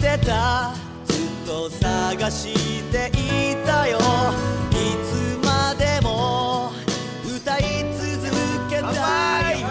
[0.00, 2.54] てたずっと探し
[2.92, 3.98] ていたよ
[4.70, 4.72] い
[5.04, 6.72] つまでも
[7.24, 8.30] 歌い続
[8.70, 9.64] けたい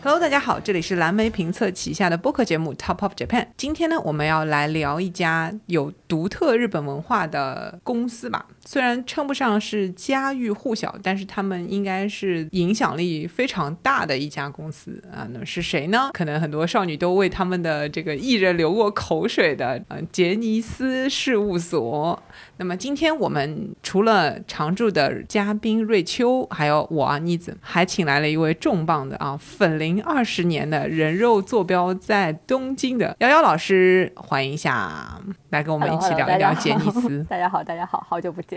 [0.00, 3.48] Hello，大家好，这里是蓝莓评测旗下的播客节目 Top of Japan。
[3.58, 8.46] 今天呢，我们要来聊一家有独特日本文化的公司吧。
[8.65, 15.27] 虽然称不上是家喻户晓，但是他们应该是影响力非常大的一家公司啊。
[15.31, 16.09] 那是谁呢？
[16.13, 22.21] 可能很多少女都为他们的这个艺人流过口水的，呃，杰尼斯事务所。
[22.57, 37.23] 那么今天我们除了常驻的嘉宾瑞秋，还有我啊妮子，还请来了一位重磅的啊粉龄二十年的人肉坐标在东京的瑶瑶老师，欢迎一下，来跟我们一起聊一聊杰尼斯。
[37.29, 38.52] 大家好，大家好，好久不见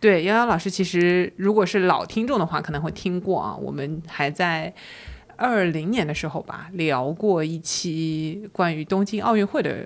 [0.00, 4.72] 对，瑶瑶老师其实如果是老听众的话，可能会听过啊，我们还在。
[5.40, 9.84] 二零年的时候吧，聊过一期关于东京奥运会的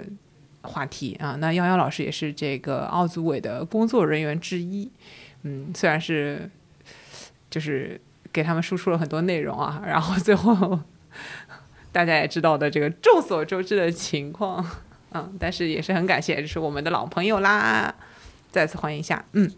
[0.62, 1.36] 话题啊。
[1.40, 4.90] 那幺幺老师也是这个奥组委的工作人员之一，
[5.42, 6.48] 嗯，虽然是
[7.50, 8.00] 就是
[8.32, 10.80] 给他们输出了很多内容啊，然后最后
[11.92, 14.66] 大家也知道的这个众所周知的情况，
[15.12, 17.94] 嗯，但是也是很感谢，这是我们的老朋友啦，
[18.52, 19.50] 再次欢迎一下，嗯，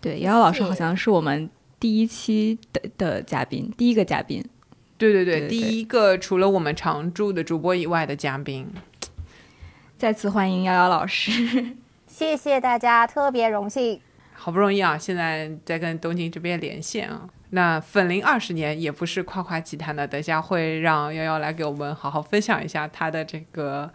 [0.00, 4.44] 对，瑶瑶老师好像是我们第一期的的嘉宾，第一个嘉宾，
[4.98, 8.70] 对对对，对对第一个除了我们常驻的主播以外的嘉宾，
[9.96, 11.74] 再次欢迎瑶瑶老师。
[12.06, 14.00] 谢谢大家，特别荣幸。
[14.34, 17.28] 好不容易啊，现在在跟东京这边连线啊。
[17.50, 23.90] 那粉龄二十年也不是夸夸其谈的，等下会让瑶瑶来给我们好好分享一下她的这个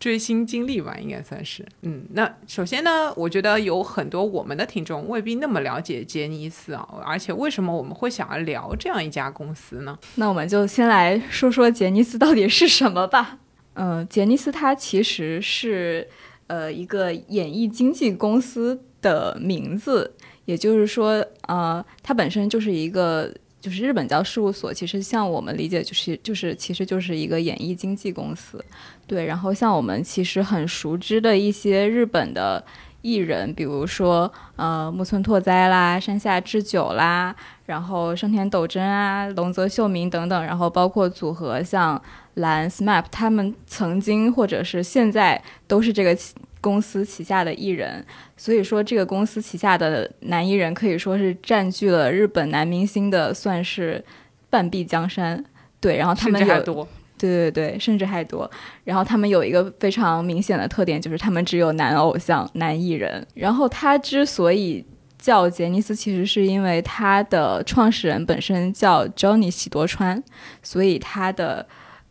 [0.00, 1.64] 追星经历吧，应该算是。
[1.82, 9.96] 嗯，那首先呢，我觉得有很多我们的听众未必那么了解杰尼斯啊，而且为什么我们会想要聊这样一家公司呢？
[10.14, 13.38] 那我们就先来说说杰尼斯到底是什么吧。
[13.74, 16.08] 嗯、 杰尼斯它其实是
[16.46, 20.14] 呃一个演艺经纪公司的名字，
[20.46, 28.64] 也就是说，呃，它本身就是一个就是日本叫事务所，其实像我们理解就是就是其实就是一个演艺经纪公司。
[29.06, 32.64] 对，然后像我们其实很熟知的一些日本的
[33.02, 37.34] 艺人，比如说呃木村拓哉啦、山下智久啦，
[37.66, 42.00] 然后生田斗真啊、龙泽秀明等等，然后包括组合像
[42.34, 46.16] 蓝 SMAP，他们曾经或者是现在都是这个
[46.60, 48.04] 公司旗下的艺人，
[48.36, 54.04] 所以说这个公司旗下的男艺人可以说是占据了日本男明星的算是
[54.48, 55.44] 半壁江山。
[55.80, 56.86] 对，然后他们有还多。
[57.16, 58.50] 对对对，甚至还多。
[58.84, 63.26] 然后他们有一个非常明显的特点，就是他们只有男偶像、男艺人。
[63.34, 64.84] 然后他之所以
[65.18, 70.22] 叫杰尼斯，其实是因为他的创始人本身叫 Johnny 喜多川，
[70.62, 71.66] 所以他的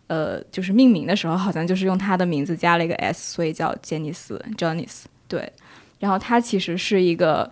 [0.09, 5.05] 呃就是命名的时候，好像就是用他的名字加了一个 S，所以叫杰尼斯 Johnny's。
[5.29, 5.49] 对，
[5.99, 7.49] 然后他其实是一个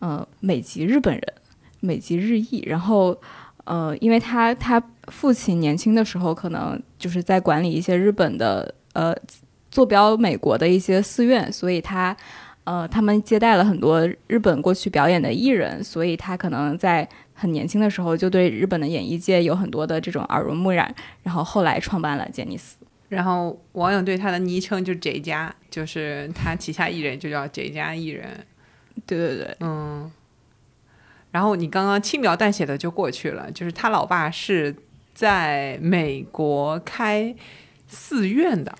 [0.00, 1.24] 呃美籍日本人，
[1.80, 3.18] 美籍日裔，然后。
[3.64, 9.14] 呃，因为他他父亲年轻的时候可能就是在管理一些日本的呃
[9.70, 12.14] 坐标美国的一些寺院，所以他
[12.64, 17.08] 呃他们接待了很多日本过去表演的艺人，所以他可能在
[17.42, 20.94] 很年轻的时候就对日本的演艺界有很多的这种耳濡目染，
[21.24, 22.76] 然后后来创办了杰尼斯。
[23.08, 28.46] 然后网友对他的昵称就 J 家，就是他旗下艺人就叫 J 家艺人。
[29.04, 30.08] 对对对，嗯，
[31.32, 34.72] 然后你刚刚轻描淡写的就过去了，就是他老爸是
[35.12, 37.34] 在美国开
[37.88, 38.72] 寺院的，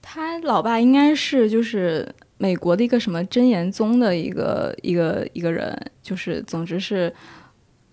[0.00, 2.08] 他老爸应该是就是
[2.38, 7.12] 美国的一个什么真言宗的一个一个一个人，就是总之是，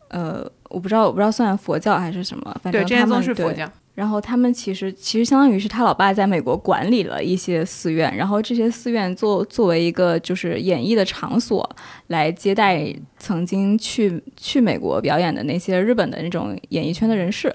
[0.09, 3.69] 呃，我不知道我不知道算佛教还是什么，反正他们对是佛教。
[3.93, 11.67] 然后他们其实其实相当于是他老爸在美国管理了一些寺院，然后这些寺院作作为一个就是演艺的场所，
[12.05, 17.51] 来接待曾经去去美国表演的那些日本的那种演艺圈的人士。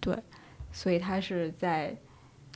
[0.00, 0.16] 对，
[0.72, 1.94] 所以他是在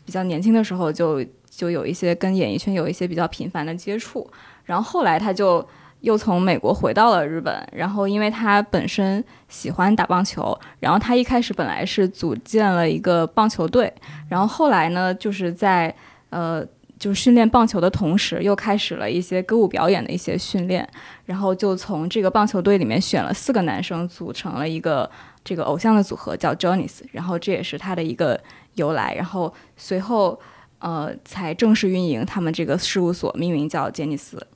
[0.06, 4.26] 比较年轻的时候就就有一些跟演艺圈有一些比较频繁的接触，
[4.64, 5.58] 然后后来他就
[6.00, 13.93] 又从美国回到了日本，然后因为他本身喜欢打棒球，然后他一开始本来是组建了一个棒球队，
[14.29, 15.94] 然后后来呢，就是在
[16.31, 16.64] 呃
[16.99, 20.88] 就是训练棒球的同时，又开始了一些歌舞表演的一些训练，
[21.26, 25.11] 然后就从这个棒球队里面选了四个男生，组成了一个
[25.44, 28.38] 这个偶像的组合，叫 j o n n y s 然后这也是他的一个
[28.75, 30.38] 由来，然后随后
[30.79, 34.46] 呃才正式运营他们这个事务所，命名叫杰尼斯。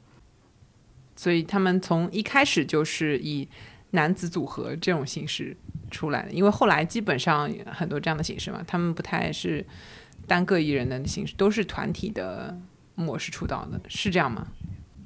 [1.16, 3.48] 所以他们从一开始就是以
[3.90, 5.56] 男子组合这种形式
[5.90, 6.32] 出来的？
[6.32, 9.64] 因为后来基本上很多这样的形式嘛，他们不太是
[10.26, 12.56] 单个艺人的形式，都是团体的
[12.94, 14.46] 模式出道的，是这样吗？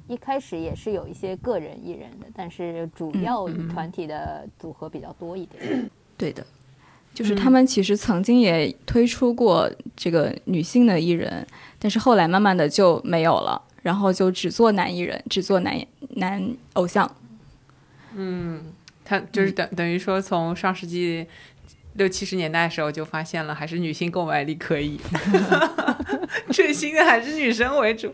[0.07, 5.87] 一开始也是有一些个人艺人的，但是主要以团体的组合比较多一点。
[6.17, 6.43] 对的，
[7.13, 11.45] 就是他们其实曾经也推出过这个女性的艺人，
[11.77, 15.79] 但是后来慢慢的就没有了，然后就只做男艺人，只做男
[16.15, 17.15] 男偶像。
[18.15, 18.73] 嗯
[19.05, 21.25] 他就是等等于说，从上世纪
[21.93, 24.99] 六七十年代的时候就发现了，还是女性购买力可以，
[26.51, 28.13] 最新的还是女生为主，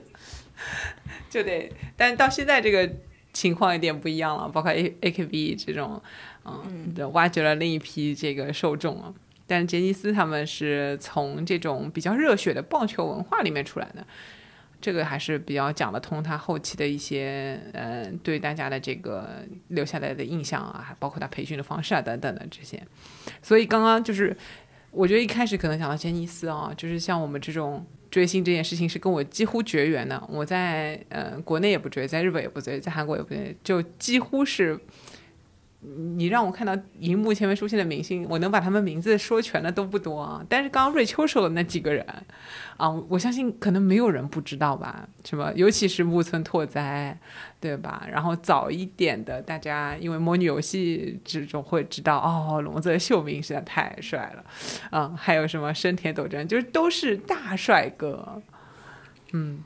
[1.30, 2.90] 就得，但到现在这个
[3.34, 6.02] 情况有点不一样了，包括 A A K B 这种，
[6.46, 9.14] 嗯，对挖掘了另一批这个受众啊。
[9.46, 14.06] 但杰尼斯他们是从这种比较热血的棒球文化里面出来的，
[14.86, 22.80] 这个还是比较讲得通他后期的一些呃对大家的这个留下来的印象啊，包括他培训的方式啊等等的这些。
[23.42, 24.38] 所以刚刚就是
[24.92, 30.24] 我觉得一开始可能想到杰尼斯啊，就是像我们这种追星这件事情是跟我几乎绝缘的。
[30.30, 34.80] 我在呃国内也不追，在日本也不追，在韩国也不追，就几乎是。
[36.16, 40.44] 你让我看到荧幕前面出现的明星，我能把他们名字说全的都不多啊。
[40.50, 42.06] 但是刚刚瑞秋说的那几个人，
[42.78, 45.52] 啊，我相信可能没有人不知道吧，什么？
[45.56, 47.18] 尤其是木村拓哉，
[47.60, 48.06] 对吧？
[48.12, 54.46] 然后早一点的，大家因为模拟游戏之中会知道，哦，龙泽秀明实在太帅了，
[54.92, 58.42] 嗯，还有什么深田斗真，就是都是大帅哥，
[59.34, 59.64] 嗯。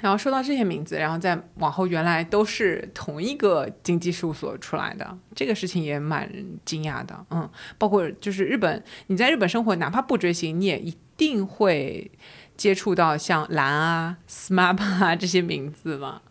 [0.00, 6.30] 然后说到这些名字，然后再往后，原来都是同一个经济事务所出来的，这个事情也蛮
[6.64, 7.26] 惊讶的。
[7.30, 12.08] 嗯，包括就是日本，你在日本生活，哪怕不追星，你也一定会
[12.56, 16.22] 接触到像蓝啊、SMAP 啊这些名字嘛。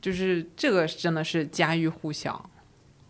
[0.00, 2.50] 就是这个真的是家喻户晓。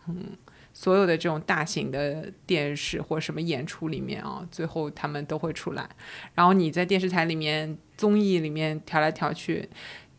[0.08, 0.36] 嗯，
[0.74, 5.88] 所有的这种大型的电视或什么演出里面啊，最后他们都会出来。
[6.34, 9.66] 然后你在电视台里面、综艺里面调来调去。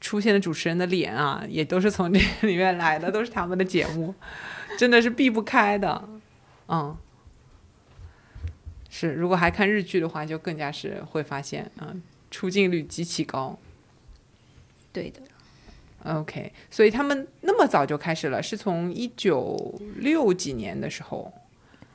[0.03, 4.13] 出现的主持人的脸啊， 也都是从这里面来的，都是他们的节目，
[4.77, 6.09] 真的是避不开的。
[6.67, 6.95] 嗯，
[8.89, 13.57] 是，如果还看日剧的话，就更加是会发现，嗯，出镜率极其高。
[14.91, 15.21] 对的。
[16.03, 21.33] OK，所以他们那么早就开始了，是从一九六几年的时候。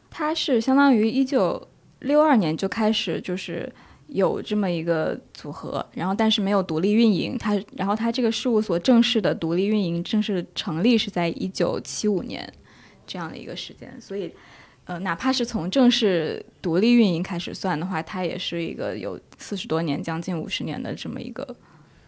[0.09, 1.69] 他是相当于一九
[1.99, 3.71] 六二年就开始，就是。
[4.09, 7.37] 有这么一个组合，然后但是没有独立运营。
[7.37, 12.51] 它，然后它这个事务所正式的独立运营正式成立是在一九七五年
[13.07, 14.01] 这样的一个时间。
[14.01, 14.33] 所以，
[14.87, 21.57] 呃，哪怕是从正式独立运营开始算的话，它也是一个有四十多年、将近五十年的这么一个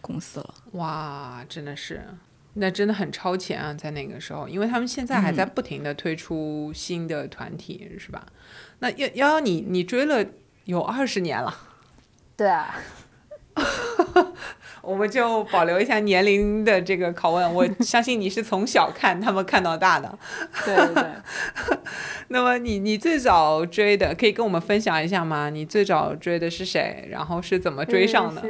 [0.01, 0.55] 公司了。
[0.73, 2.03] 哇，真的是，
[2.55, 8.27] 那真的很超前啊，在那个时候，因为他们现在还在不停的推出新的团体，是吧？
[8.79, 10.25] 那幺幺幺，你你追了
[10.65, 11.67] 有二十年了。
[12.41, 12.75] 对啊，
[14.81, 17.55] 我们就保留一下年龄的这个拷问。
[17.55, 20.19] 我相信你是从小看他们看到大的。
[20.65, 21.05] 对 对对。
[22.29, 25.51] 那么你你最早追的，可以跟我们分享一下吗？
[25.51, 27.07] 你最早追的是谁？
[27.11, 28.43] 然后是怎么追上的？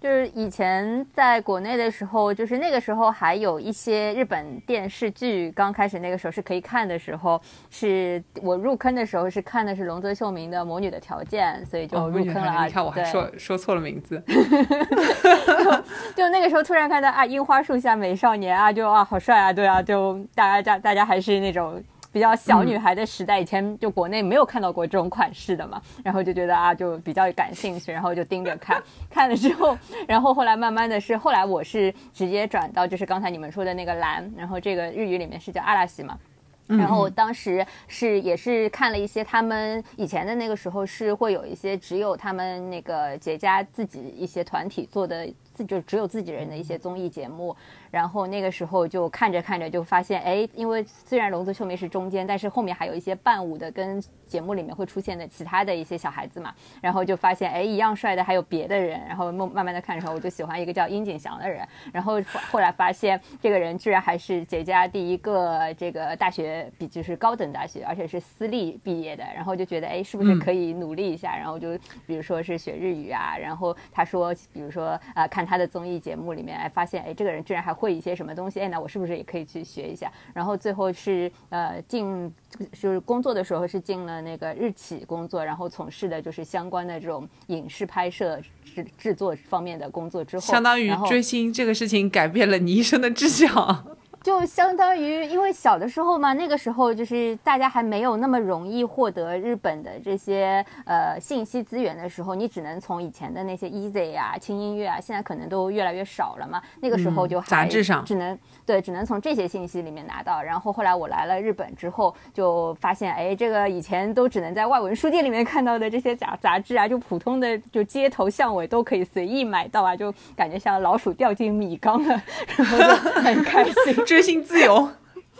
[0.00, 12.64] 就是以前在国内的时候，就是那个时候还有一些日本电视剧刚开始那个时候是可以看的时候，是我入坑的时候是看的是龙泽秀明的《魔女的条件》，所以就入坑了。
[12.64, 14.22] 你看我还说说错了名字
[16.14, 21.82] 就那个时候突然看到啊，樱花树下美少年啊，就啊好帅啊，对啊，就大家大大家还是那种。
[22.10, 36.18] 比较小女孩的时代，以前就国内没有看到过这种款式的嘛，然后就觉得啊，就比较感兴趣，然后就盯着看， 看了之后，然后后来慢慢的是，后来我是直接转到就是刚才你们说的那个蓝，然后这个日语里面是叫阿拉西嘛，
[36.66, 45.26] 然后当时是也是看了一些他们以前的那个时候是会有一些只有他们那个结家自己一些团体做的，
[45.58, 47.54] 自就只有自己人的一些综艺节目。
[47.90, 71.34] 然后那个时候就看着看着就发现，哎，因为虽然龙泽秀明是中间，但是后面还有一些伴舞的跟节目里面会出现的其他的一些小孩子嘛，然后就发现，哎，一样帅的还有别的人，然后慢慢慢的看的时候，我就喜欢一个叫殷景祥的人，然后后来发现这个人居然还是姐家第一个这个大学比就是高等大学，而且是私立毕业的，然后就觉得，哎，是不是可以努力一下？
[71.34, 77.78] 然后就比如说是学日语啊，然后他说，比如说啊，看他的综艺节目里面，哎，发现，哎，这个人居然还。
[77.78, 78.58] 会一些什么东西？
[78.58, 80.10] 哎，那我是不是也可以去学一下？
[80.34, 82.34] 然后最后是呃进
[82.72, 93.86] 就是工作的时候是进了那个日企工作，然后从事的就是相关的这种影视拍摄制制作方面的工作之后，相当于追星这个事情改变了你一生的志向。
[94.22, 106.60] 就相当于，因为小的时候嘛，那个时候就是大家还没有那么容易获得日本的这些呃信息资源的时候，你只能从以前的那些 Easy 啊、轻音乐啊，现在可能都越来越少了嘛。
[106.80, 110.42] 那个时候就还杂志上只能对，只能从这些信息里面拿到。
[110.42, 122.22] 然后后来我来了日本之后，就发现，哎，这个以前都只能在外文书店里面看到的这些杂杂志啊，就普通的就街头巷尾都可以随意买到啊，就感觉像老鼠掉进米缸了，
[122.56, 122.84] 然后就
[123.22, 124.04] 很开心。
[124.08, 124.88] 追星自由。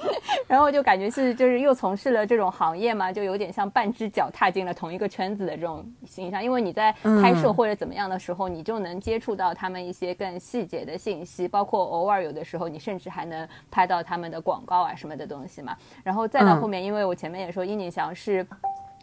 [0.46, 6.42] 然后就感觉是就是又从事了这种行业嘛，就有点像半只脚踏进了同一个圈子的这种形象。
[6.42, 15.76] 因为你在拍摄或者怎么样的时候，你就能接触到他们一些更细节的信息，包括偶尔有的时候你甚至还能拍到他们的广告啊什么的东西嘛。
[16.04, 18.46] 然后再到后面，因为我前面也说殷景祥是。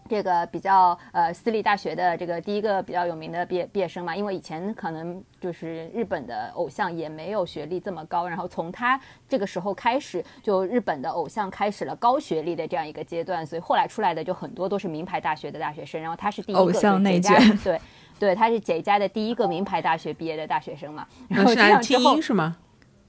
[0.07, 17.81] 这个比较呃私立大学的这个第一个比较有名的毕业毕业生嘛，因为以前可能就是日本的偶像也没有学历这么高，然后从他这个时候开始，就日本的偶像开始了高学历的这样一个阶段，所以后来出来的就很多都是名牌大学的大学生，然后他是第一个偶像内家卷 对
[18.19, 22.57] 对，他是姐家的第一个名牌大学毕业的大学生嘛，然后是这样之后音是吗？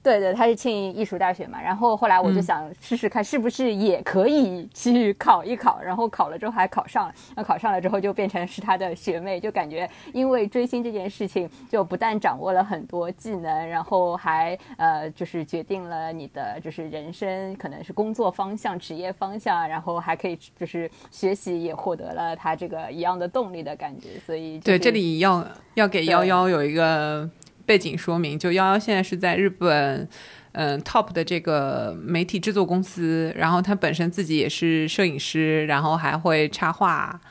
[0.07, 2.47] 对对，他是庆应艺术大学嘛，然后后来我就嗯。
[2.47, 26.13] 想试试看是不是也可以去考一考，然后考了之后还考上了，那考上了之后就变成是他的学妹，就感觉因为追星这件事情，就不但掌握了很多技能，然后还呃就是决定了你的就是人生可能是工作方向、职业方向，然后还可以就是学习也获得了他这个一样的动力的感觉，所以、就是、对，这里要要给对。
[26.13, 27.29] 幺幺有一个
[27.67, 30.09] 背景说明，就幺幺现在是在日本。
[30.53, 37.21] 嗯，Top 的这个媒体制作公司，然后他本身自己也是摄影师，然后还会插画，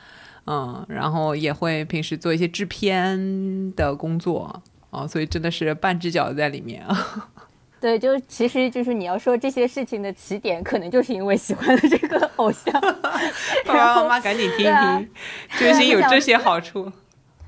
[0.45, 7.27] 嗯，然后也会平时做一些制片的工作，哦，所以真的是半只脚在里面啊。
[7.81, 12.71] 对，就其实就是你要说这些事情的起点，可能就是因为喜欢了这个偶像。
[13.65, 15.09] 爸爸妈妈赶紧听一听，
[15.59, 16.89] 追星有这些好处。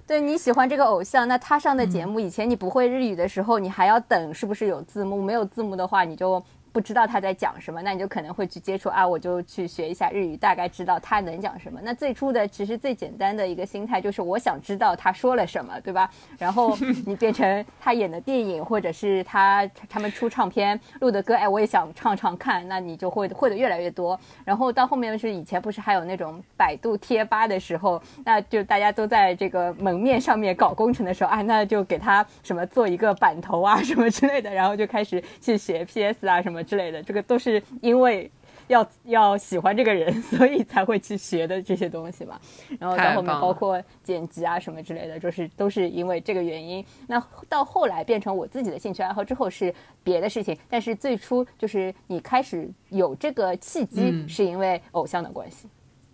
[0.09, 2.09] 对你喜欢这个偶像，那他上的节嗯。
[2.09, 6.43] 目，以前你不会日语的时候，你还要等是不是有字幕，没有字幕的话，你就
[6.79, 11.77] 不知道他在讲什么，那你就可能会去接触啊，我就去学一下日语，大概知道他能讲什么。
[11.83, 16.09] 那最初的其实最简单的一个心态就是我想知道他说了什么，对吧？
[16.37, 24.17] 然后 你变成他演的电影，或者是他他们出唱片录的歌，哎，我也想唱唱看，那你就会会的越来越多。
[24.45, 38.29] 然后到后面是以前不是还有那种百度贴吧的时候，那就大家都在这个门面上面搞工程的时候，哎，那就给他什么做一个版头啊什么之类的，然后就开始去学 PS 啊什么之类的，这个都是因为。
[38.69, 42.39] 要要喜欢这个人， 所以才会去学的这些东西嘛。
[42.79, 46.85] 然后到后面包括剪辑啊什么之类的，就是都是因为这个原因。
[47.07, 49.73] 那到后来变成我自己的兴趣爱好之后是
[50.03, 55.67] 别的事情，但是最初就是你开始有这个契机，嗯是因为偶像的关系。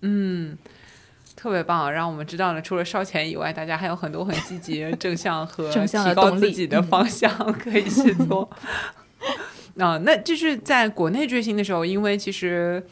[0.04, 0.58] 嗯，
[1.36, 8.50] 特别棒，让我们知道了，除了烧钱以外，大家还有很多很积极、正向和 提高自己的方向 可以去做。
[9.78, 12.84] 啊、那就是在国内追星的时候，因为其实。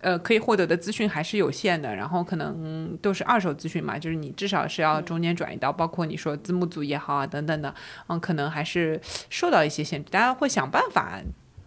[0.00, 7.74] 呃，可以获得的资讯还是有限的，然后可能都是二手资讯嘛，就是你至少是要中间转移到，包括你说字幕组也好啊，等等的，
[8.06, 11.18] 嗯，可能还是受到一些限制，大家会想办法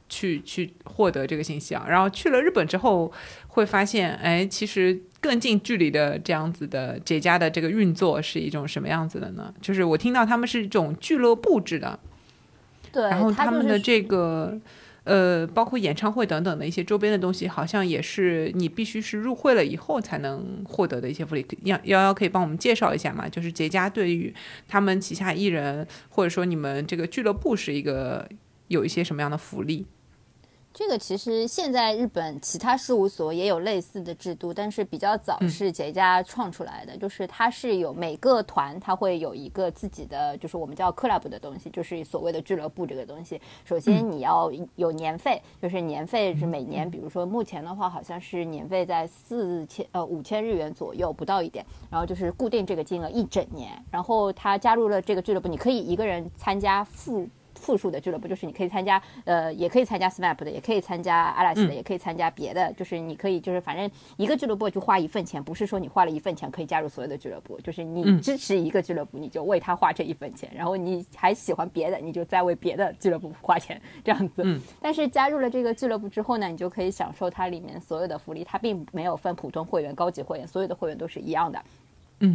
[0.08, 1.86] 去去获得这个信息啊。
[1.90, 3.12] 然后去了日本之后，
[3.50, 9.54] 会发现，哎，其实更近距离的这样子的节家的这个运作是一种什么样子的呢？
[9.62, 12.00] 就是我听到他们是一种俱乐部制的，
[12.92, 14.60] 对，然后他们的这个。
[15.04, 21.44] 呃，包括演唱会等等的一些周边的东西，好像也是你必须是入会了以后才能获得的一些福利。
[21.64, 23.28] 幺幺幺可以帮我们介绍一下吗？
[23.28, 24.32] 就是杰家对于
[24.68, 28.30] 他们旗下艺人，或者说你们这个俱乐部是一个
[28.68, 29.88] 有一些什么样的福利？
[30.82, 43.40] 这个其实现在日本其他事务所也有类似的制度，但是比较早是杰家创出来的，就是它是有每个团它会有一个自己的，就是我们叫 club 的东西，就是所谓的俱乐部这个东西。
[43.64, 57.30] 首先你要有年费，就是年费是每年，比如说目前的话好像是年费在四千呃五千日元左右，不到一点，然后就是固定这个金额一整年，然后他加入了这个俱乐部，你可以一个人参加副。
[57.62, 74.44] 复数的俱乐部，就是你可以参加，呃，也可以参加 SMAP 的，也可以参加阿拉西的，也可以参加别的，就是你可以，就是反正一个俱乐部就花一份钱，不是说你花了一份钱可以加入所有的俱乐部，就是你支持一个俱乐部，你就为他花这一份钱，然后你还喜欢别的，你就再为别的俱乐部花钱，这样子。
[74.82, 81.62] 但是加入了这个俱乐部之后呢，你就可以享受它里面所有的福利，它并没有分普通会员、高级会员，所有的会员都是一样的。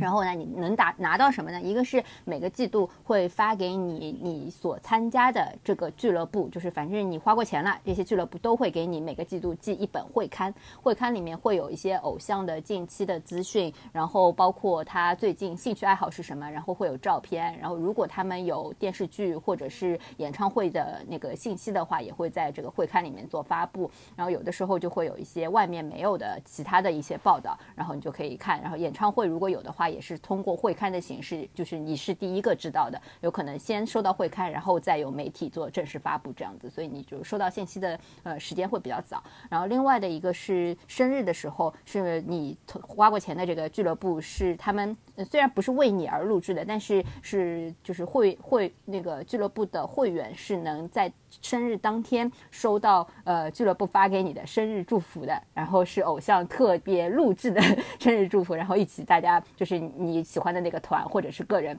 [0.00, 1.60] 然后呢，你能打拿到什么呢？
[1.60, 10.52] 一个是每个季度会发给你你所参加的这个俱乐部，就是反正你花过钱了，这些俱乐部都会给你每个季度寄一本会刊，
[10.82, 39.22] 会刊里面会有一些偶像的近期的资讯，然后包括他最近兴趣爱好是什么，然后会有照片，然后如果他们有电视剧或者是演唱会的那个信息的话，也会在这个会刊里面做发布，然后有的时候就会有一些外面没有的其他的一些报道，然后你就可以看，然后演唱会如果有的话，也是通过会刊的形式，就是你是第一个知道的，有可能先收到会刊，然后再有媒体做正式发布这样子，所以你就收到信息的呃时间会比较早。
[39.50, 44.96] 然后另外的一个是生日的时候，是你花过钱的这个俱乐部是他们、
[45.30, 57.60] 虽然不是为你而录制的，但是是就是会会那个俱乐部的会员是能在生日当天收到呃俱乐部发给你的生日祝福的，然后是偶像特别录制的
[57.98, 61.78] 生日祝福，然后一起大家就是你喜欢的那个团或者是个人。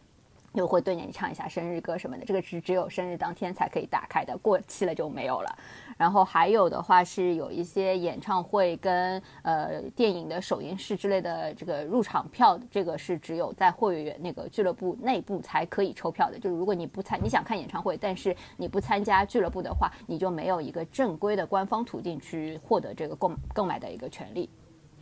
[0.54, 5.56] 就会对你唱一下生日歌什么的，这个是只有生日当天才可以打开的，过期了就没有了。
[5.98, 16.38] 然后还有的话是有一些演唱会跟呃电影的首映式之类的这个入场票，这个是只有在会员那个俱乐部内部才可以抽票的。
[16.38, 24.50] 就是如果你不参你想看演唱会，但是你不参加俱乐部的话，你就没有一个正规的官方途径去获得这个购购买的一个权利。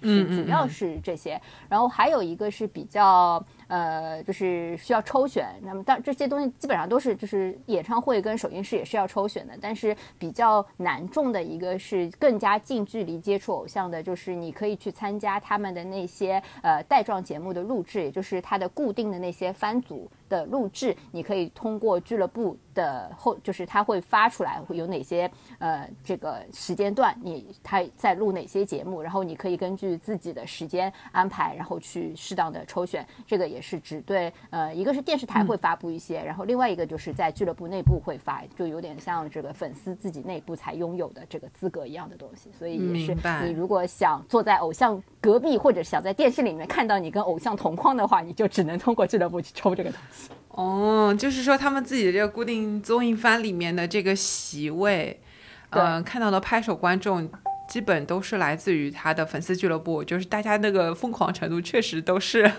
[0.02, 5.48] 嗯是主要是这些，然后还有一个是比较呃，就是需要抽选。
[5.62, 25.30] 那么当这些东西基本上都是就是演唱会跟首映式也是要抽选的，但是比较难中的一个是更加近距离接触偶像的，就是你可以去参加他们的那些呃带状节目的录制，也就是他的固定的那些番组的录制，你可以通过俱乐部的后，就是他会发出来会有哪些
[25.60, 33.06] 呃这个时间段，你他在录哪些节目，然后你可以根据自己的时间安排，然后去适当的抽选。
[33.26, 42.52] 这个也是只对呃一个是电视台会发布一些，然后另外一个就是在俱乐部内部会发，就有点像这个粉丝自己内部才拥有的这个资格一样的东西。
[42.60, 50.30] 所以也是你如果想坐在偶像隔壁，或者想在电视里面看到你跟偶像同框的话，你就只能通过俱乐部去抽这个东西。
[50.50, 55.22] 哦，就是说他们自己的这个固定综艺番里面的这个席位，
[55.70, 57.30] 呃，看到的拍手观众
[57.68, 62.50] 基本都是来自于他的粉丝俱乐部，就是大家那个疯狂程度确实都是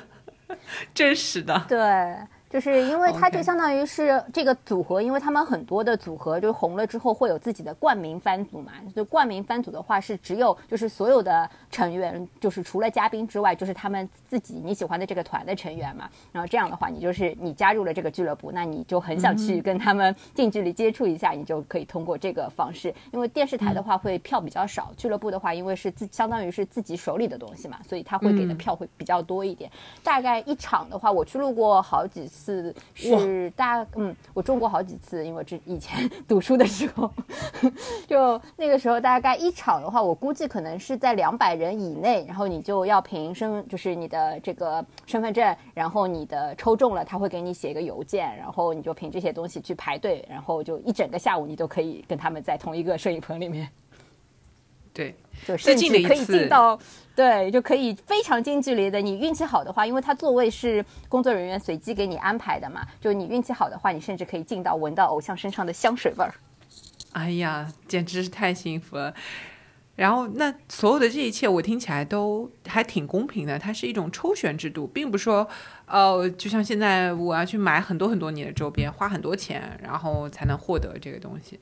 [0.94, 1.64] 真实的。
[1.68, 1.78] 对，
[2.56, 8.72] 就是因为它就相当于是这个组合，因为他们很多的组合就红了之后会有自己的冠名番组嘛。
[8.94, 16.08] 就冠名番组的话是只有就是所有的成员，就是除了嘉宾之外，就是他们自己你喜欢的这个团的成员嘛。
[16.32, 22.88] 然后这样的话，你就是你加入了这个俱乐部，那你就很想去跟他们近距离接触一下，你就可以通过这个方式。
[23.12, 29.70] 因为电视台的话会票比较少，俱乐部的话因为是自相当于是自己手里的东西嘛，所以他会给的票会比较多一点。
[30.02, 32.45] 大概一场的话，我去录过好几次，
[32.94, 37.10] 是大嗯，我中过好几次，因为这以前 读书的时候，
[38.06, 53.68] 就那个时候大概一场的话，我估计可能是在两百人以内，然后你就要凭身，就是你的这个身份证，然后你的抽中了，他会给你写一个邮件，然后你就凭这些东西去排队，然后就一整个下午你都可以跟他们在同一个摄影棚里面。
[54.96, 55.14] 对，
[55.46, 56.78] 就甚至可以次进到，
[57.14, 58.98] 对，就可以非常近距离的。
[59.00, 66.32] 你运气好的话，因为它座位是工作人员随机给你安排的嘛，就你运气好的话，你甚至可以进到闻到偶像身上的香水味儿。
[67.12, 69.14] 哎呀，简直是太幸福了。
[69.94, 73.58] 然后，那所有的这一切，我听起来都还挺公平的。
[73.58, 75.48] 它是一种抽选制度，并不说，
[75.86, 81.58] 呃，就像现在我要去买很多很多你的周边，花很多钱，然后才能获得这个东西。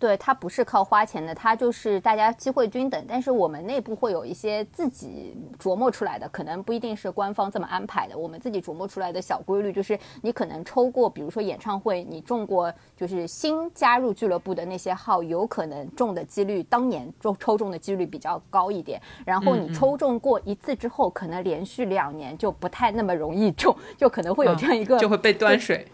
[0.00, 3.04] 对，它不是靠花钱的，它就是大家机会均等。
[3.06, 8.16] 但是我们内部会有一些自己琢磨出来的，可能不一定是官方这么安排的。
[8.16, 18.98] 我们自己琢磨出来的小规律就是，你可能抽过，比如说演唱会，你中过就是新加入俱乐部的那些号，有可能中的几率，当年中抽中的几率比较高一点。
[19.26, 25.86] 然后你抽中过一次之后，可能连续两年就不太那么容易中，就可能会有这样一个、就会被端水。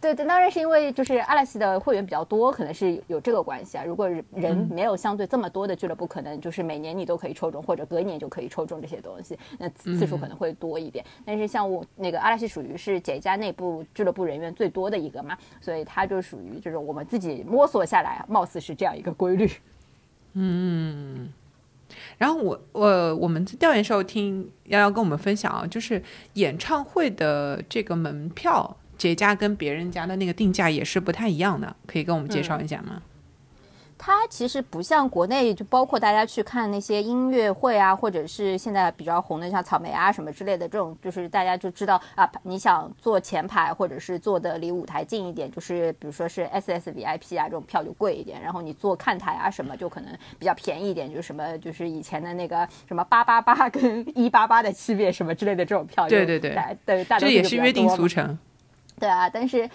[0.00, 3.82] 对对，当然是因为就是阿拉西的会员比较多，可能是有这个关系啊。
[3.84, 11.04] 如果人没有相对这么多的俱乐部，可能就是每年你都可以抽中，或者隔一年就可以抽中这些东西，那次次数可能会多一点。
[11.24, 19.50] 但是像我那个阿拉西属于是姐家内部俱乐部人员最多的一个嘛，所以它就属于这种我们自己摸索下来，貌似是这样一个规律。
[20.34, 21.28] 嗯
[22.18, 26.00] 然后我我我们调研时候听幺幺跟我们分享啊，就是
[26.34, 33.00] 演唱会的这个门票，节家跟别人家的那个定价也是不太一样的，可以跟我们介绍一下吗？
[34.00, 56.56] 它其实不像国内，就包括大家去看那些音乐会啊，或者是现在比较红的像草莓啊什么之类的这种，就是大家就知道啊，你想坐前排或者是坐的离舞台近一点，就是比如说是 SSVIP 啊这种票就贵一点，然后你坐看台啊什么就可能比较便宜一点，就是什么就是以前的那个什么八八八跟一八八的区别什么之类的这种票，对对对，
[56.86, 58.38] 对，大这也是约定俗成。
[58.98, 59.68] 对啊，但是。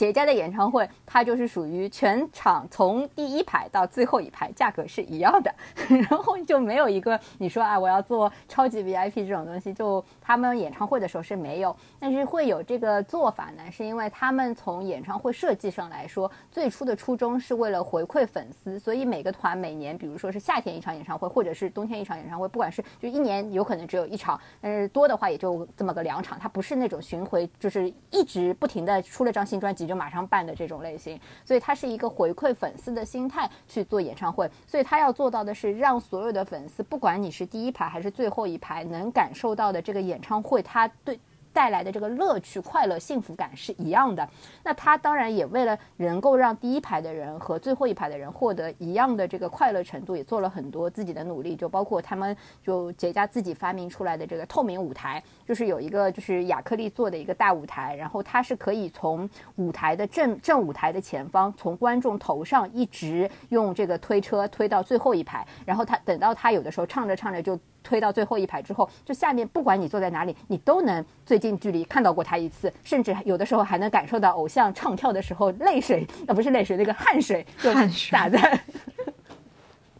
[0.00, 5.54] 杰家的演唱会，它就是属于全场从第一排到最后一排价格是一样的，
[6.08, 29.89] 然后就没有一个你说啊我要做超级 VIP 这种东西，就他们演唱会的时候是没有，但是会有这个做法呢，是因为他们从演唱会设计上来说，最初的初衷是为了回馈粉丝，所以每个团每年，比如说是夏天一场演唱会，或者是冬天一场演唱会，不管是就一年有可能只有一场，但是多的话也就这么个两场，它不是那种巡回，就是一直不停的出了张新专辑。
[29.90, 41.18] 就马上办的这种类型，所以他是一个回馈粉丝的心态去做演唱会，所以他要做到的是让所有的粉丝，不管你是第一排还是最后一排，能感受到的这个演唱会，他对。
[41.52, 44.28] 带来的这个乐趣、快乐、幸福感是一样的。
[44.62, 51.56] 那他当然也为了能够让第一排的人和最后一排的人获得一样的这个快乐程度，也做了很多自己的努力。
[51.56, 67.58] 就包括他们就杰家自己发明出来的这个透明舞台，就是有一个就是亚克力做的一个大舞台，然后它是可以从舞台的正正舞台的前方，从观众头上一直用这个推车推到最后一排，然后他等到他有的时候唱着唱着就。
[67.82, 78.60] 推到最后一排之后，就下面不管你坐在哪里，你都能最近距离看到过他一次，甚至有的时候还能感受到偶像唱跳的时候泪水，啊不是泪水，那个汗水就洒在。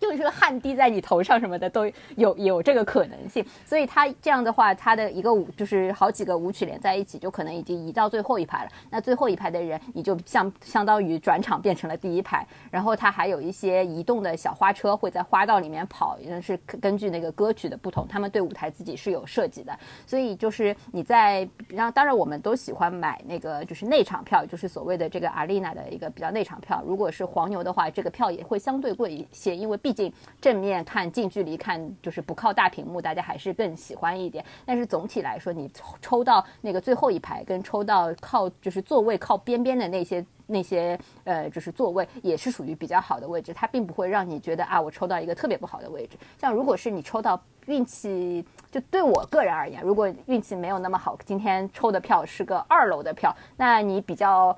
[0.00, 1.84] 就是汗滴在你头上什么的都
[2.16, 8.70] 有有这个可能性，所以他这样的话，他的一个舞就是好几个舞曲连在一起，就可能已经移到最后一排了。
[8.88, 12.44] 那最后一排的人，你就相相当于转场变成了第一排。
[12.70, 19.78] 然后他还有一些移动的小花车会在花道里面跑，也是根据那个歌曲的不同，他们对舞台自己是有设计的。
[20.06, 26.82] 所以就是你在让，当然我们都喜欢买那个就是内场票，就是所谓的这个阿丽娜的一个比较内场票。
[26.86, 29.89] 如果是黄牛的话，这个票也会相对贵一些，因为毕。
[29.90, 34.44] 毕竟正面看、近距离看，就是不靠大屏幕，大家还是更喜欢一点。
[34.64, 35.68] 但是总体来说，你
[36.00, 43.52] 抽到那个最后一排，跟抽到靠就是座位靠边边的那些那些呃，就是座位，也是属于比较好的位置。
[43.52, 46.16] 它并不会让你觉得啊，我抽到一个特别不好的位置。
[46.38, 54.56] 像如果是你抽到运气，就对我个人而言，如果运气没有那么好，今天抽的票是个二楼的票，那你比较。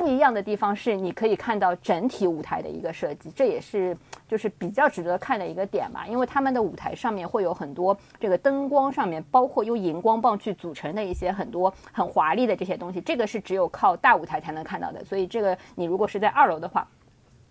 [0.00, 3.94] 不一样的地方是，你可以看到整体舞台的一个设计，这也是
[4.26, 6.06] 就是比较值得看的一个点吧。
[6.08, 15.04] 因为他们的舞台上面会有很多这个灯光上面，包括用荧光棒去组成的一些很多很华丽的这些东西，这个是只有靠大舞台才能看到的。
[15.04, 16.88] 所以这个你如果是在二楼的话。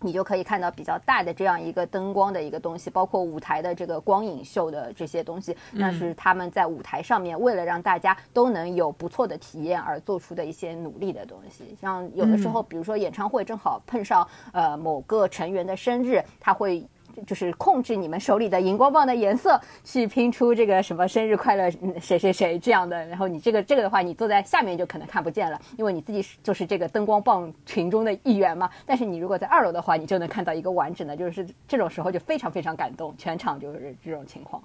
[0.00, 11.76] 你就可以看到比较大的这样一个灯光的一个东西，包括舞台的这个光影秀的这些东西，那是他们在舞台上面为了让大家都能有不错的体验而做出的一些努力的东西。
[11.80, 16.86] 像有的时候，比如说演唱会正好碰上呃某个成员的生日，他会。
[17.26, 21.70] 就是控制你们手里的荧光棒的颜色，去拼出这个什么生日快乐
[22.00, 23.06] 谁谁谁这样的。
[23.06, 28.68] 然后你这个这个的话，你坐在下面就可能看不见了，因为你自己就是这个灯光棒群中的一员嘛。
[28.86, 34.62] 但是你如果在二楼的话，你就能看到一个完整的，就是这种时候就非常非常感动，全场就是这种情况。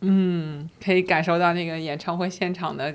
[0.00, 2.94] 嗯，可以感受到那个演唱会现场的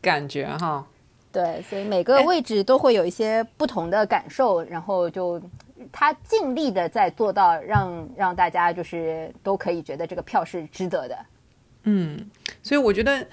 [0.00, 0.86] 感觉哈。
[1.30, 5.40] 对，所以每个位置都会有一些不同的感受，然后就。
[5.92, 11.18] 他尽力的在做到让让大家就是都可以觉得这个票是值得的，
[11.84, 12.30] 嗯，
[12.62, 13.26] 所以我觉得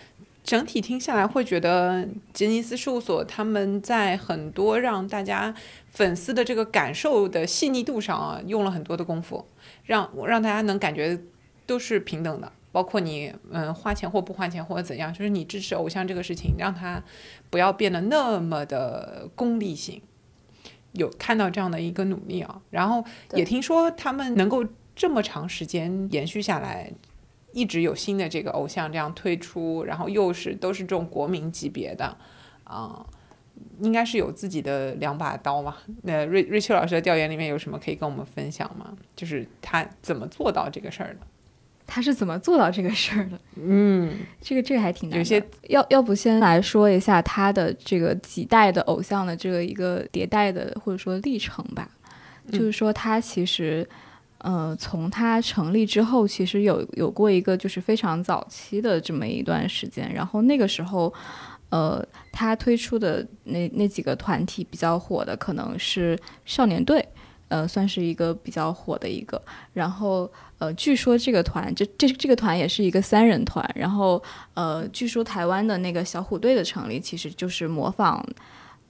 [0.44, 5.54] 整体听下来会觉得杰尼斯事务所他们在很多让大家
[5.90, 9.46] 粉丝的这个感受的细腻度上啊用了很多的功夫，
[9.84, 11.20] 让让大家能感觉
[11.66, 17.02] 都是平等的，包括你嗯花钱或不花钱或者怎样，就是你支持偶像这个事情，让他
[17.50, 20.02] 不要变得那么的功利性。
[20.96, 23.04] 有看到这样的一个努力啊，然后
[23.34, 26.92] 也听说他们能够这么长时间延续下来，
[27.54, 32.18] 一直有新的这个偶像这样推出，然后又是都是这种国民级别的，
[32.64, 33.06] 啊，
[33.82, 35.78] 应该是有自己的两把刀嘛。
[36.04, 38.96] 那瑞瑞秋老师的调研里面有什么可以跟我们分享吗？
[39.16, 41.20] 就是他怎么做到这个事儿的？
[41.88, 43.40] 他是怎么做到这个事儿的？
[43.56, 45.18] 嗯，这个这个还挺难。
[45.18, 51.90] 有些要要不先来说一下他的这个几代的偶像的这个一个迭代的或者说历程吧。
[52.52, 53.88] 就是说他其实，
[54.38, 60.14] 呃，从他成立之后，其实有有过一个就是非常早期的这么一段时间。
[60.14, 61.12] 然后那个时候，
[61.70, 67.04] 呃，他推出的那那几个团体比较火的可能是少年队。
[67.48, 69.42] 呃，算是一个比较火的一个。
[69.74, 73.70] 然后呃，据说这个团，这这这个团也是一个三人团。
[73.76, 74.22] 然后
[74.54, 78.26] 呃，据说台湾的那个小虎队的成立，其实就是模仿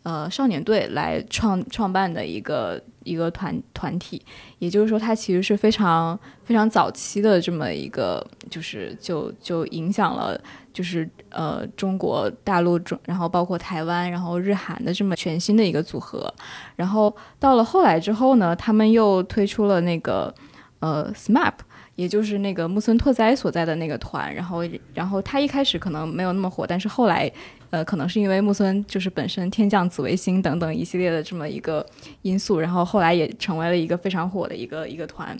[0.05, 4.21] 呃少年队来创创办的一个一个团团体。
[4.59, 10.39] 也就是说，它其实是非常非常早期的这么一个，就是就就影响了。
[10.75, 16.29] 就是呃，中国大陆中，然后包括台湾，然后日韩的这么全新的一个组合，
[16.75, 20.35] 然后到了后来之后呢，他们又推出了那个
[20.79, 21.53] 呃，SMAP，
[21.95, 27.31] 也就是那个木村拓哉所在的那个团，然后然后他一开始可能没有那么火，但是后来
[27.75, 31.85] 呃，可能是因为木村就是本身天降紫微星等等一系列的这么一个
[32.21, 35.37] 因素，然后后来也成为了一个非常火的一个一个团。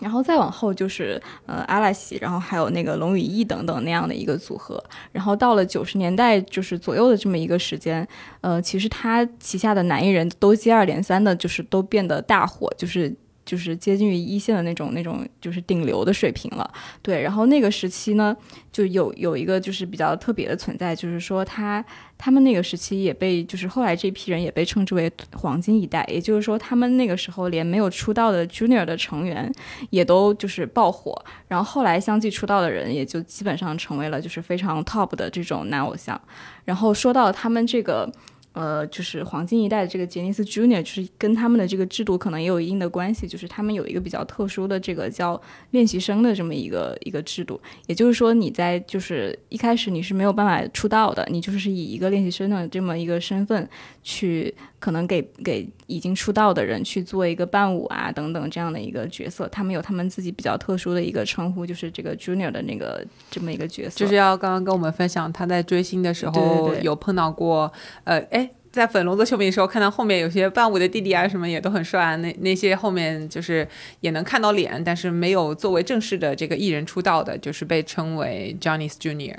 [0.00, 4.80] 然后再往后就是呃阿拉西，然后还有那个龙羽翼等等那样的一个组合。
[5.10, 8.06] 然后到了九十年代就是左右的这么一个时间，
[8.42, 13.12] 呃，其实他旗下的男艺人都接二连三的，就是都变得大火，就是。
[13.46, 16.68] 就是接近于一线的那种、那种就是顶流的水平了，
[17.00, 17.22] 对。
[17.22, 18.36] 然后那个时期呢，
[18.72, 21.82] 就有有一个就是比较特别的存在，就是说他
[22.18, 29.50] 他们那个时期也被就是后来这批人也被称之为黄金一代，也就是说他们那个时候连没有出道的 Junior 的成员
[29.90, 36.20] 也都就是爆火，然后后来相继出道的人也就基本上成为了就是非常 top 的这种男偶像。
[36.64, 38.12] 然后说到他们这个。
[38.56, 45.38] 呃，就是黄金一代的这个杰尼斯 Junior，就是跟他们的这个制度可能也有一定的关系，就是他们有一个比较特殊的这个叫
[45.72, 53.68] 练习生的这么一个一个制度，也就是说你在就是一开始你是没有办法出道的，你就是以一个练习生的这么一个身份
[54.02, 67.70] 去可能给给已经出道的人去做一个伴舞啊等等这样的一个角色，他们有他们自己比较特殊的一个称呼，就是这个 Junior 的那个这么一个角色，就是要刚刚跟我们分享他在追星的时候有碰到过，
[68.04, 68.45] 呃，哎。
[68.76, 72.14] 在粉龙的秀品的时候，看到后面有些伴舞的弟弟啊，什么也都很帅啊。
[72.16, 73.66] 那那些后面就是
[74.00, 79.38] 也能看到脸，但是没有作为正式的这个艺人出道的，就是被称为 Johnny's Junior。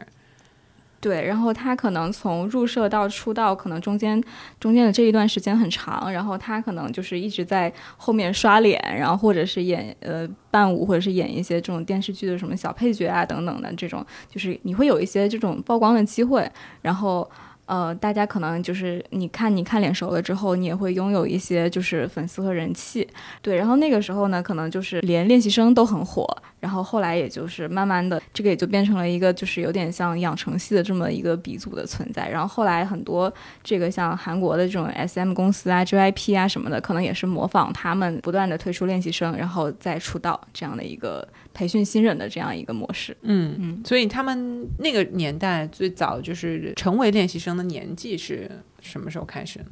[0.99, 4.21] 对，然后他可能从入社到出道，可能中间
[4.59, 17.29] 中间的这一段时间很长，然后他可能就是一直在后面刷脸，然后或者是演呃伴舞，或者是演一些这种电视剧的什么小配角啊等等的这种，就是你会有一些这种曝光的机会，然后。
[17.67, 23.07] 呃，大家可能就是你看你看脸熟了之后，你也会拥有一些就是粉丝和人气，
[23.41, 23.55] 对。
[23.55, 26.25] 然后那个时候呢，可能就是连练习生都很火，
[26.59, 32.29] 然后后来也就是慢慢的，这个也就变成了一个就是有点像养成系的这么一个鼻祖的存在。
[32.29, 33.31] 然后后来很多
[33.63, 41.27] 这个像韩国的这种 SM 公司啊、JYP 啊什么的，可能也是模仿他们不断的推出练习生，然后再出道这样的一个。
[41.57, 48.47] 培训新人的这样一个模式，嗯嗯，所以他们那个年代最早就是成为练习生的年纪是
[48.79, 49.71] 什么时候开始呢？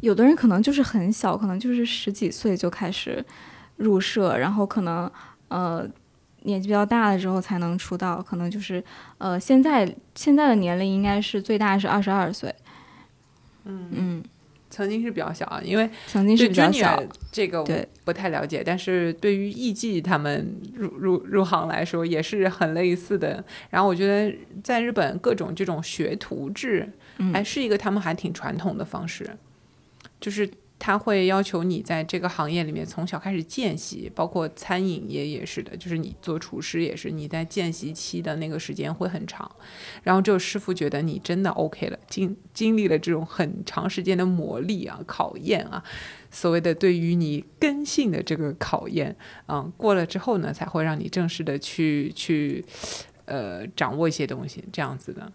[0.00, 3.24] 有的人可能就是很小，可能就是十几岁就开始
[3.76, 5.10] 入社，然后可能
[5.48, 5.88] 呃
[6.42, 8.84] 年纪比较大了之后才能出道，可能就是
[9.16, 12.54] 呃现在现在的年龄应该是最大是二十二岁，
[13.64, 14.24] 嗯嗯。
[14.68, 17.66] 曾经是比较小啊，因为曾经是比较小，这个我
[18.06, 18.62] 不太了解。
[18.64, 23.44] 但是对于艺伎他们入入入行来说，也是很类似的。
[23.68, 26.88] 然后我觉得在日本各种这种学徒制，
[27.34, 29.28] 还是一个他们还挺传统的方式，
[30.18, 30.48] 就是。
[30.78, 39.50] 他会要求你在这个行业里面从小开始见习，包括餐饮业也是的，就是你做厨师也是，你在见习期的那个时间会很长，
[40.02, 45.82] 然后只有师傅觉得你真的 OK 了，经经历了这种很长时间的磨砺啊、考验啊，
[46.30, 49.16] 所谓的对于你根性的这个考验，
[49.48, 52.64] 嗯，过了之后呢，才会让你正式的去去，
[53.24, 55.32] 呃，掌握一些东西，这样子的。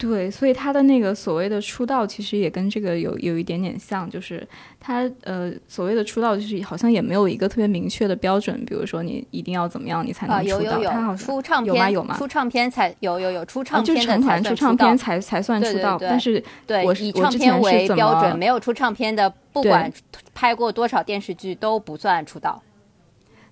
[0.00, 4.48] 对，所以他的那个所谓的出道，其实也跟这个有有一点点像，就是
[4.80, 10.80] 他呃所谓的出道，就是好像也没有一个特别明确的标准，比如说你一定要怎么样你才能出道。
[10.84, 11.90] 他好像出唱片有吗？
[11.90, 12.16] 有吗？
[12.16, 15.98] 出唱片才有有有出唱片成团出唱片才才算出道。
[16.00, 19.92] 但是对以唱片为标准，没有出唱片的，不管
[20.32, 22.62] 拍过多少电视剧都不算出道。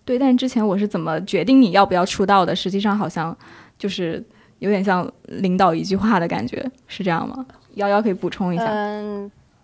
[0.06, 2.56] 对，但之前我是怎么决定你要不要出道的？
[2.56, 3.36] 实际上好像
[3.78, 4.24] 就是。
[4.58, 7.46] 有点像领导一句话的感觉，是这样吗？
[7.74, 8.64] 幺幺可以补充一下。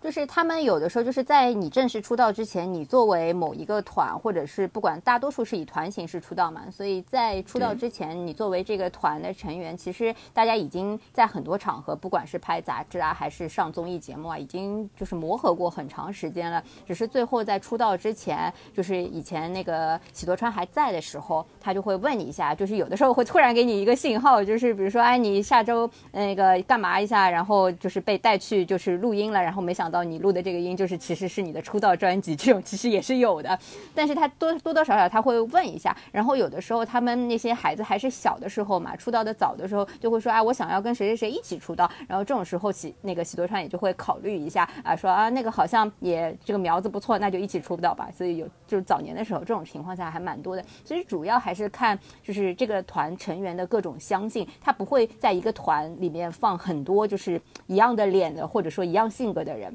[0.05, 16.63] 就是他们有的时候就是在你正式出道之前，你作为某一个团，或者是不管大多数是以团形式出道嘛，所以在出道之前，你作为这个团的成员，其实大家已经在很多场合，不管是拍杂志啊，还是上综艺节目啊，已经就是磨合过很长时间了。
[16.85, 29.94] 只是最后在出道之前，就是以前那个喜多川还在的时候，他就会问你一下，就是有的时候会突然给你一个信号，就是比如说，哎，你下周那个干嘛一下，然后就是被带去就是录音了，然后没想到。
[29.95, 33.57] 到你录的这个音就是其实是你的出道专辑，这种其实也是有的。
[33.93, 41.89] 但是他多多多少少他会问一下，然后有的时候他们那些孩子还是小的时候嘛，出道的早的时候就会说啊，我想要跟谁谁谁一起出道。
[42.09, 48.09] 然后这种时候喜那个喜多川也就会考虑一下啊，说啊那个好像也这个苗子不错，那就一起出道吧。
[48.13, 50.65] 所以有就是早年的时候这种情况下还蛮多的。
[50.83, 59.73] 其实主要还是看就是这个团成员的各种相性，他不会在一个团里面放很多就是一样的脸的或者说一样性格的人。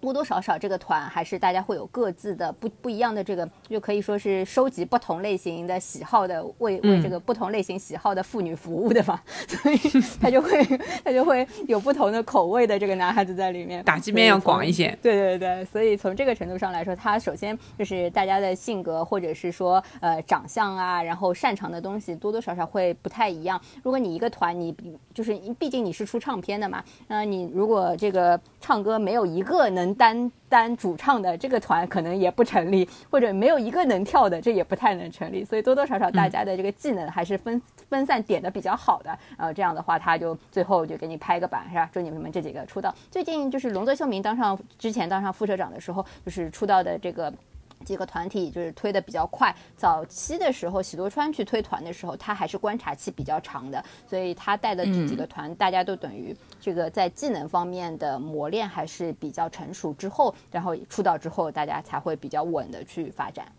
[0.00, 9.78] 多多少少这个团还是大家会有各自的不不一样的这个，就可以说是收集不同类型的喜好的，为为这个不同类型喜好的妇女服务的嘛， 所以
[10.20, 10.64] 他就会
[11.04, 14.96] 他就会有不同的口味的这个男孩子在里面，打击面要广一些。
[15.02, 23.60] 对对对，所以从这个程度上来说，他首先就是大家的性格或者是说呃长相啊，然后擅长的东西多多少少会不太一样。
[23.82, 24.74] 如果你一个团，你
[25.12, 35.44] 就是毕竟你是出唱片的嘛，那你如果这个唱歌没有一个能单单主唱的这个团可能也不成立，或者没有一个能跳的，这也不太能成立。
[35.44, 39.18] 所以多多少少大家的这个技能还是分分散点的比较好的。
[39.36, 41.88] 呃，这样的话他就最后就给你拍个板，是吧？
[41.92, 42.94] 祝你们这几个出道。
[43.10, 47.32] 最近就是龙泽秀明当上之前当上副社长的时候，就是出道的这个。
[47.84, 63.50] 几个团体就是推的比较快，早期的时候喜多川去推团的时候，他还是观察期比较长的，所以他带的这几个团，大家都等于这个在技能方面的磨练还是比较成熟之后，然后出道之后，大家才会比较稳的去发展。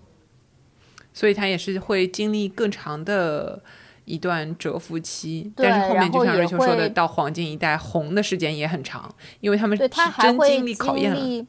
[1.13, 3.62] 所以他也是会经历更长的
[4.05, 11.47] 一段蛰伏期，但是后面就像瑞秋说的，到黄金一代红的时间也很长，因为他们对是真他还会经历考验了。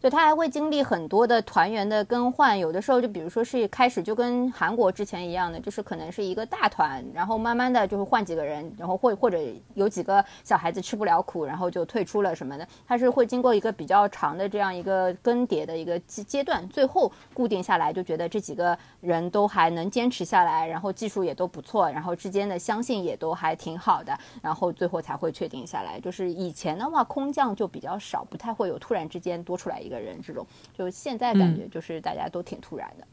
[0.00, 9.38] 就，他还会经历很多的团员的更换，有的时候就比如说是开始就跟韩国之前一样的，就是可能是一个大团，然后慢慢的就会换几个人，然后或或者
[9.74, 26.00] 有几个小孩子吃不了苦，然后就退出了什么的，他是会经过一个比较长的这样一个更迭的一个阶阶段，最后固定下来，就觉得这几个人都还能坚持下来，然后技术也都不错，然后之间的相信也都还挺好的，然后最后才会确定下来。
[26.00, 33.06] 就是以前的话，空降就比较少，不太会有突然之间多出来一个人这种，就现在感觉就是大家都挺突然的。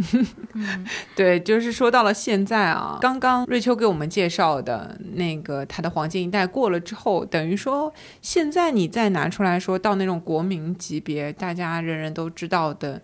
[1.16, 13.02] 对，就是说到了现在啊，刚刚瑞秋给我们介绍的那个他的黄金一代过了之后，等于说现在你再拿出来说到那种国民级别，大家人人都知道的，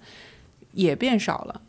[0.70, 1.61] 也变少了。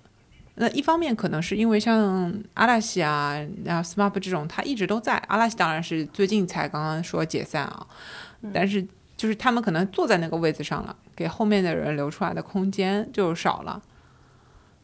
[0.58, 5.18] 那一方面可能是因为像阿拉西啊、然后 SMAP 这种，他一直都在。
[5.28, 7.88] 阿拉西当然是最近才刚刚说解散啊，
[8.54, 8.86] 但是
[9.18, 13.82] 就是他们可能坐在那个位子上了，给后面的人留出来的空间就少了。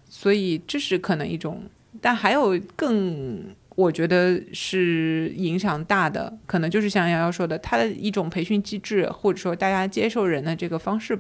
[0.08, 1.64] 所以这是可能一种，
[2.02, 11.18] 但还有更我觉得是影响大的，可能就是像瑶瑶说的，它的一种培训机制，或者说大家接受人的这个方式，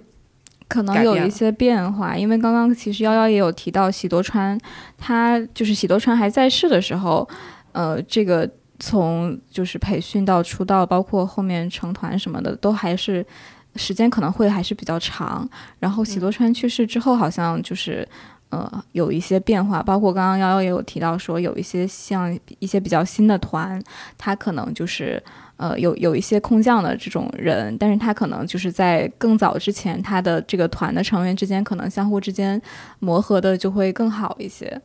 [0.67, 4.59] 可能有一些变化，因为刚刚其实幺幺也有提到喜多川，
[4.97, 7.27] 他就是喜多川还在世的时候，
[7.71, 13.25] 呃，这个从就是培训到出道，包括后面成团什么的，都还是
[13.75, 15.49] 时间可能会还是比较长。
[15.79, 18.07] 然后喜多川去世之后，好像就是。
[18.51, 23.81] 呃，有一些变化，包括刚刚幺幺也有提到说，有一些像一些比较新的团，
[24.17, 25.23] 他可能就是
[25.55, 32.61] 呃有有一些空降的这种人，但是他可能就是在更早之前，他的这个团的成员之间可能相互之间
[32.99, 34.81] 磨合的就会更好一些，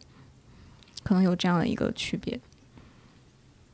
[1.02, 2.38] 可能有这样的一个区别。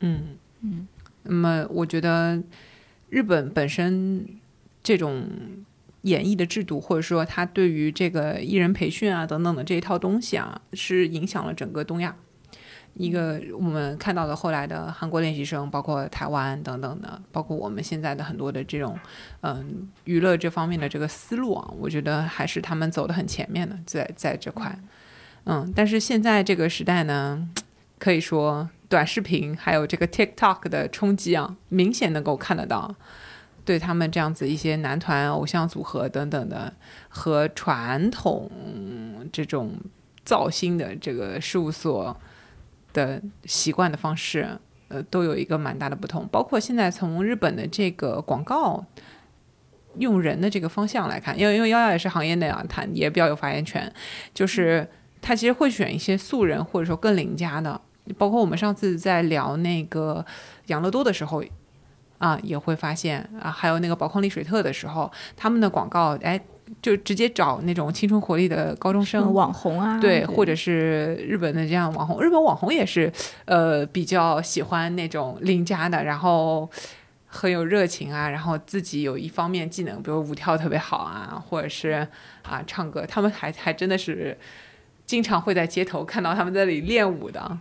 [0.00, 0.88] 嗯嗯。
[1.24, 2.42] 那么我觉得
[3.10, 4.26] 日本本身
[4.82, 5.24] 这种
[6.02, 12.14] 演艺的制度，或者说他对于这个艺人培训啊等等的这一套东西啊，是影响了整个东亚。
[12.94, 18.98] 一个我们看到的后来的韩国练习生，包括台湾等等的，包括我们现在的很多的这种
[19.40, 24.78] 嗯娱乐这方面的这个思路啊，我觉得还是他们走得很前面的，在在这块。
[25.44, 27.48] 嗯，但是现在这个时代呢，
[27.98, 32.94] 可以说短视频还有这个 TikTok 的冲击啊，明显能够看得到。
[33.64, 36.72] 对他们这样子一些男团、偶像组合等等的，
[37.08, 38.50] 和传统
[39.32, 39.72] 这种
[40.24, 42.16] 造星的这个事务所
[42.92, 46.26] 的习惯的方式，呃，都有一个蛮大的不同。
[46.28, 48.84] 包括现在从日本的这个广告
[49.98, 53.92] 用人的这个方向来看，因为因为幺幺也是行业内啊，他也比较有发言权，
[54.34, 54.88] 就是
[55.20, 57.80] 他其实会选一些素人或者说更邻家的。
[58.18, 60.26] 包括我们上次在聊那个
[60.66, 61.42] 养乐多的时候，
[62.22, 66.40] 啊，也会发现啊，还有那个宝矿力水特的时候，他们的广告，哎，
[66.80, 73.12] 就直接找那种青春活力的高中生网红啊，对，或者是日本的这样网红，日本网红也是，
[73.46, 76.70] 呃，比较喜欢那种邻家的，然后
[77.26, 82.06] 很有热情啊，然后自己有一方面技能，比如舞跳特别好啊，或者是
[82.42, 84.38] 啊唱歌，他们还还真的是
[85.04, 87.58] 经常会在街头看到他们在那里练舞的。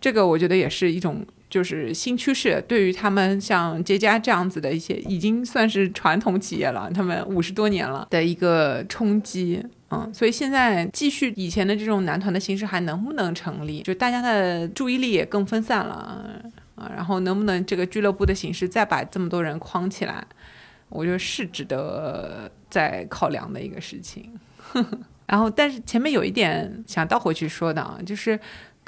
[0.00, 9.62] 这个我觉得也是一种就是新趋势，对于他们像杰家这样子的一些已经算是传统企业了，他们五十多年了的一个冲击。
[9.90, 13.82] 嗯，所以现在继续以前的这种男团的形式还能不能成立？
[13.82, 16.40] 就大家的注意力也更分散了
[16.76, 20.24] 啊，然后能不能这个俱乐部的形式再把这么多人框起来？
[20.88, 24.30] 我觉得是值得再考量的一个事情。
[25.26, 28.38] 然后，但是前面有一点想倒回去说的啊，就是。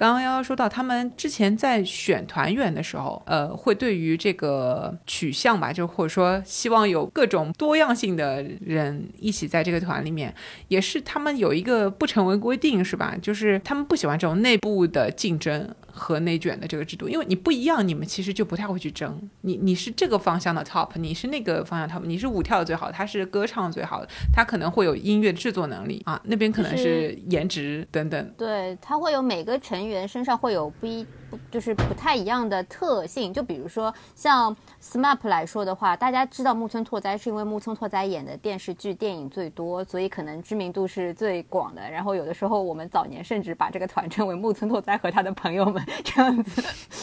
[0.03, 10.35] 刚刚幺幺说到，他们之前在选团员的时候，呃，会对于这个取向吧，就或者说希望有各种多样性的人一起在这个团里面，
[10.67, 13.17] 也是他们有一个不成文规定，是吧？
[13.23, 15.73] 就是他们不喜欢这种内部的竞争。
[15.95, 19.21] 和内卷的这个制度，因为你不一样，你们其实就不太会去争。
[19.43, 28.35] 你你是这个方向的 top，你是那个方向 top，你是舞跳的最好，他是歌唱最好的，他可能会有音乐制作能力啊，那边可能是颜值等等。
[28.37, 31.07] 对他会有每个成员身上会有不一。
[31.51, 41.91] 就是不太一样的特性，就比如说像 SMAP 来说的话，大家知道木村拓哉是因为木村拓哉演的电视剧、电影最多，所以可能知名度是最广的。
[41.91, 46.63] 然后有的时候我们早年甚至把这个团称为木村拓哉和他的朋友们这样子，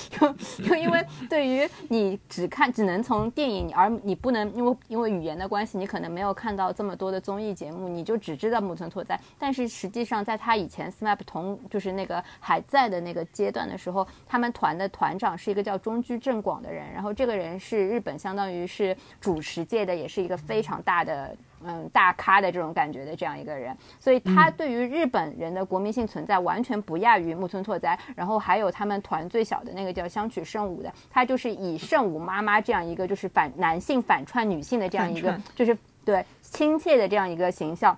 [0.10, 9.20] 就就因为对于你只看只能从电影，而你不能因为因为语言的关系，你可能没有看到这么多的综艺节目，你就只知道木村拓哉。
[9.38, 14.08] 但是实际上在他以前 SMAP 同就是那个还在的那个阶段的时候。
[14.28, 27.98] 他们团的团长是一个叫中居正广的人，然后这个人是日本相当于是主持界的，也是一个非常大的嗯大咖的这种感觉的这样一个人，所以他对于日本人的国民性存在完全不亚于木村拓哉。
[28.16, 37.98] 然后还有他们团最小的那个叫香取圣武的，他就是以圣武妈妈这样一个就是反男性反串女性的这样一个就是对亲切的这样一个形象。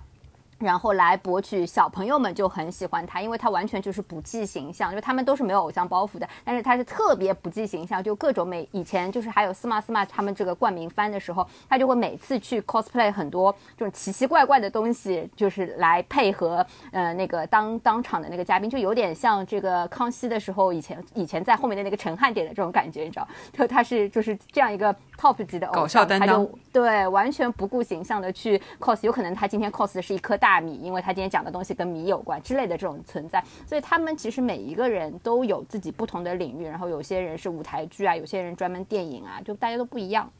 [0.62, 30.51] 然后来博取小朋友们就很喜欢他，因为他完全就是不计形象，因为他们都是没有偶像包袱的，但是他是特别不计形象，就各种每以前就是还有司马司马他们这个冠名番的时候，他就会每次去 cosplay 很多这种奇奇怪怪的东西，就是来配合呃那个当当场的那个嘉宾，就有点像这个康熙的时候以前以前在后面的那个陈汉典的这种感觉，你知道，就他是就是这样一个 top 级的搞笑担当，对，完全不顾形象的去 cos，有可能他今天 cos 的是一颗大。
[30.52, 40.30] 大米，因为他今天讲的东西跟米有关之类的这种存在，所以他们其实每一个人都有自己不同的领域，然后有些人是舞台剧啊，有些人专门电影啊，就大家都不一样，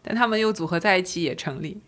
[0.00, 1.78] 但他们又组合在一起也成立。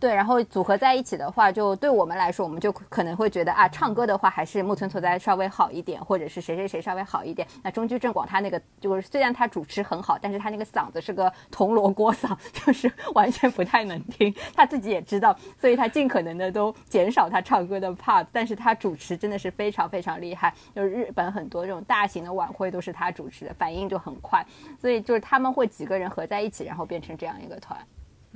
[0.00, 7.46] 对，然后组合在一起的话，就对我们来说，我们就可能会觉得啊，唱歌的话还是木村拓哉稍微好一点，或者是谁谁谁稍微好一点。
[7.62, 12.34] 那中居正广他那个就是虽然他主持很好，但是他那个嗓子是个铜锣锅嗓，
[12.64, 24.42] 就是完全不太能听，他自己也知道，所以他尽可能的都减少他唱歌的 part，但是他主持真的是非常非常厉害，就是日本很多这种大型的晚会都是他主持的，反应就很快，
[24.80, 27.78] 所以就是他们会几个人合在一起，然后变成这样一个团。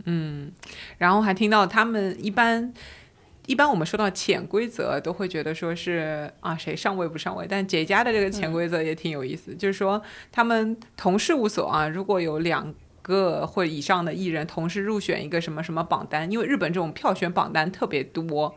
[0.04, 0.50] 嗯，
[0.98, 2.74] 然后还听到他们一般，
[3.46, 18.54] 一般我们说到潜规则，都会觉得说是啊谁上位不上位，但姐家的这个潜规则也挺有意思，就是说他们同事务所啊，如果有两个或以上的艺人同时入选一个什么什么榜单，因为日本这种票选榜单特别多。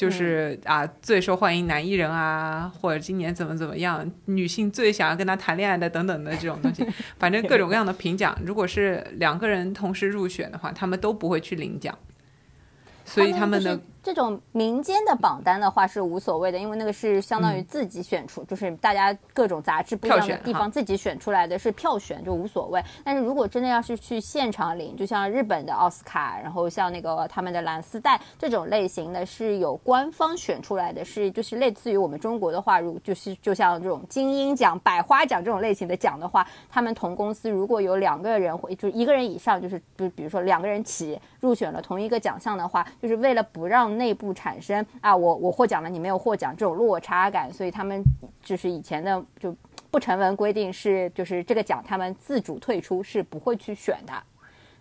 [0.00, 6.86] 就是啊，最受欢迎男艺人啊，或者今年怎么怎么样，女性最想要跟他谈恋爱的等等的这种东西，
[7.20, 8.34] 反正各种各样的评奖。
[8.42, 11.94] 如果是两个人同时入选的话，他们都不会去领奖，
[13.04, 13.78] 所以他们的。
[14.02, 22.82] 这种民间的榜单的话是无所谓的，因为那个是相当于自己选出，就是大家各种杂志不一样的地方自己选出来的是票选就无所谓。
[23.04, 48.02] 但是如果真的要是去现场领，就像日本的奥斯卡，然后像那个他们的蓝丝带这种类型的，是有官方选出来的，是就是类似于我们中国的话，如就是就像这种金鹰奖、百花奖这种类型的奖的话，他们同公司如果有两个人或就一个人以上，就是比比如说两个人起入选了同一个奖项的话，就是为了不让内部产生啊，我我获奖了，你没有获奖这种落差感，所以他们
[48.42, 49.54] 就是以前的就
[49.90, 54.12] 不成文规定是，就是这个奖他们自主退出是不会去选的。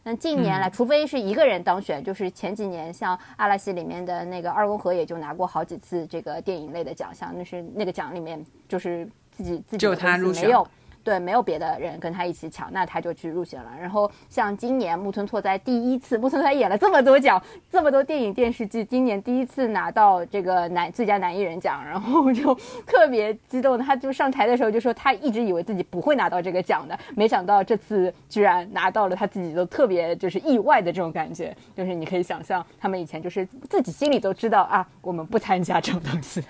[0.04, 10.66] 那近年来，除非是一个人当选，就是前几年像阿拉西里面的那个二宫和也就拿过好几次这个电影类的奖项，那是那个奖里面就是自己自己就他入选没有。
[11.04, 13.72] 对，没有别的人跟他一起抢，那他就去入选了。
[13.80, 17.42] 然后像今年木村拓哉第一次，木村拓哉演了这么多奖，
[17.72, 22.54] 这么多电影电视剧，今年第一次拿到这个男最佳男艺人奖，然后就
[22.86, 23.78] 特别激动。
[23.78, 31.56] 他就上台的时候就说，他一直以为自己不会拿到这个奖的，没想到这次居然拿到了，他自己都特别就是意外的这种感觉。
[31.76, 36.44] 就是你可以想象，他们以前就是自己心里都知道啊，我们不参加这种东西。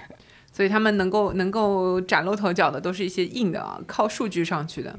[0.59, 4.93] 所以他们能够能够崭露头角的，都是一些硬的啊，靠数据上去的。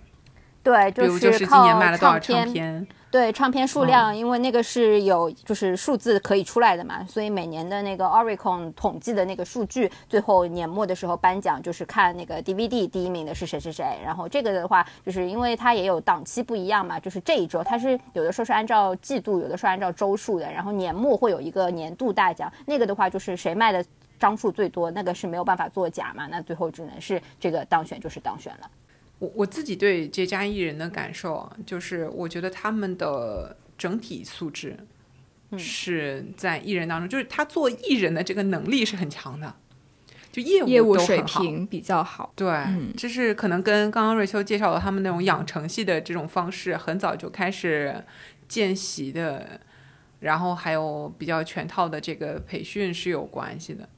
[0.62, 2.86] 对，就是今年卖了多少唱片？
[3.10, 13.84] 对，唱片数量，因为那个是有就是数字可以出来的嘛，所以每年的那个 Oricon 统计的那个数据，最后年末的时候颁奖就是看那个 DVD 第一名的是谁是谁。
[14.02, 20.50] 然后这个的话，就是因为它也有档期不一样嘛，就是这一周它是有的时候是按照季度，有的时候按照周数的。
[20.50, 23.84] 然后年末会有一个年度大奖，那个的话就是谁卖的。
[24.20, 26.28] 张数最多，那个是没有办法作假嘛？
[26.28, 28.70] 那最后只能是这个当选就是当选了。
[29.18, 34.76] 我我自己对这家艺人的感受啊，就是我觉得他们的整体素质
[35.58, 39.54] 是在艺人当中，就是他做艺人的这个能力是很强的，
[40.30, 42.32] 就业务业务水平比较好。
[42.36, 42.64] 对，
[42.96, 48.04] 就是可能跟刚刚瑞秋介绍的他们那种养成系的这种方式，很早就开始
[48.48, 49.60] 见习的，
[50.20, 53.88] 然后还有比较全套的这个培训是有关系的。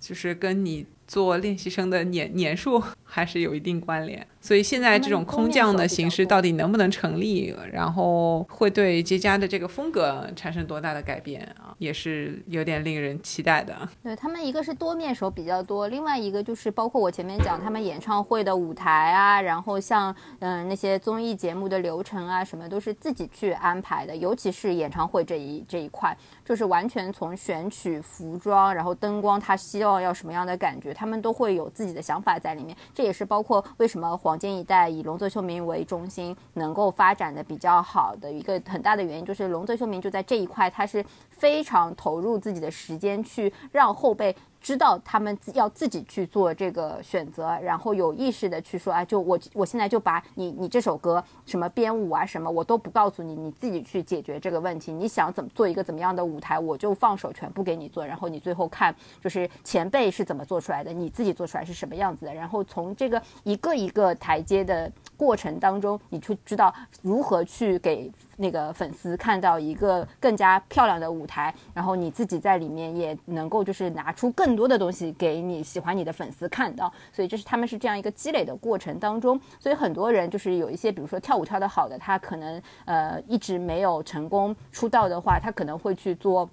[0.00, 13.74] 就是跟你做练习生的年年数还是有一定关联，所以现在这种空降的形式到底能不能成立，然后会对杰家的这个风格产生多大的改变啊，也是有点令人期待的。
[14.02, 26.14] 对他们一个是多面手比较多，另外一个就是包括我前面讲他们演唱会的舞台啊，然后像嗯那些综艺节目的流程啊什么都是自己去安排的，尤其是演唱会这一这一块。
[26.44, 32.76] 就是完全从选曲、服装，然后灯光，他希望要什么样的感觉，他们都会有自己的想法在里面。
[32.92, 44.34] 这也是包括为什么黄金一代以龙泽秀明为中心能够发展的比较好的一个很大的原因，就是龙泽秀明就在这一块，他是非常投入自己的时间去让后辈。
[44.60, 54.92] 知道他们要自己去做这个选择，然后有意识的去说，啊，就我我现在就把你你这首歌什么编舞啊什么我都不告诉你，你自己去解决这个问题。
[54.92, 68.10] 你想怎么做一个怎么样的舞台，我就放手全部给你做，然后你最后看就是前辈是怎么做出来的，你自己做出来是什么样子的，然后从这个一个一个台阶的过程当中，你就知道如何去给。
[68.40, 86.48] 那个粉丝看到一个更加漂亮的舞台，然后你自己在里面也能够就是拿出更多的东西给你喜欢你的粉丝看到，所以这是他们是这样一个积累的过程当中，所以很多人就是有一些比如说跳舞跳得好的，他可能呃一直没有成功出道的话，他可能会去做。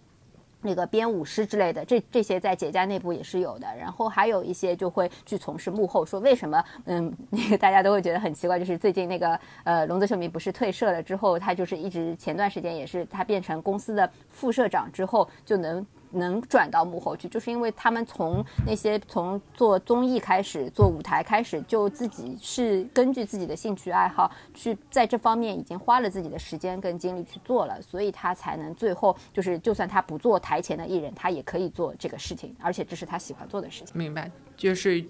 [0.66, 3.68] 那个编舞师之类的，这这些在姐家内部也是有的。
[3.78, 6.62] 然后还有一些就会去从事幕后，说为什么？
[6.86, 15.86] 嗯，那个大家都会觉得很奇怪，就是最近那个呃龙泽秀明不是退社了之后，他就是一直前段时间也是他变成公司的副社长之后就能。
[16.16, 33.98] 能转到幕后去，就是因为他们从那些从做综艺开始，做舞台开始，就自己是根据自己的兴趣爱好去在这方面已经花了自己的时间跟精力去做了，所以他才能最后就是，就算他不做台前的艺人，他也可以做这个事情，而且这是他喜欢做的事情。
[33.98, 35.06] 明白，就是。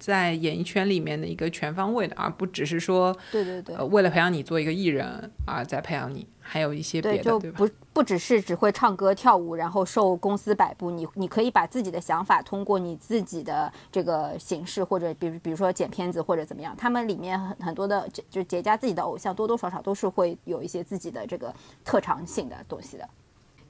[0.00, 7.58] 在演艺圈里面的一个全方位的，而不只是说，对对对，呃，为了培养你做一个艺人啊在培养你，还有一些别的，对吧？
[7.58, 23.06] 不不只是只会唱歌跳舞，然后受公司摆布，你你可以把自己的想法通过你自己的这个形式，或者比如比如说剪片子或者怎么样，他们里面很很多的就结家自己的偶像多多少少都是会有一些自己的这个特长性的东西的。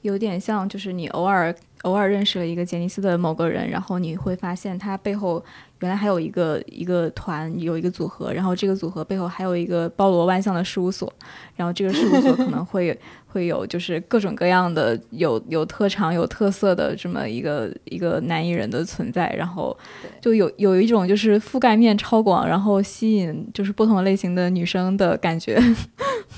[0.02, 5.42] 有点像，就是你偶尔偶尔认识了一个杰尼斯的某个人，然后你会发现他背后
[5.80, 11.12] 原来还有一个一个团，有一个组合，然后这个组合背后还有一个包罗万象的事务所，
[11.56, 19.74] 然后这个事务所可能会会有就是各种各样的有有特长有特色的这么一个一个男艺人的存在，然后
[20.20, 25.54] 就有有一种就是覆盖面超广，然后吸引就是不同类型的女生的感觉。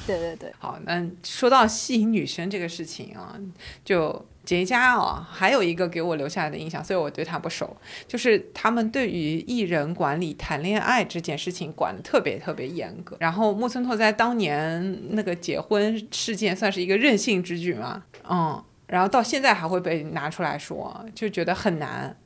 [0.07, 3.36] 对对对，好，那说到吸引女生这个事情啊，
[3.84, 7.76] 就杰家啊，还有一个给我留下来的印象，所以我对他不熟，
[8.09, 13.16] 就是他们对于艺人管理谈恋爱这件事情管的特别特别严格。
[13.20, 22.16] 然后木村拓哉当年那个结婚事件算是一个任性之举嘛，嗯，然后到现在还会被拿出来说，就觉得很难，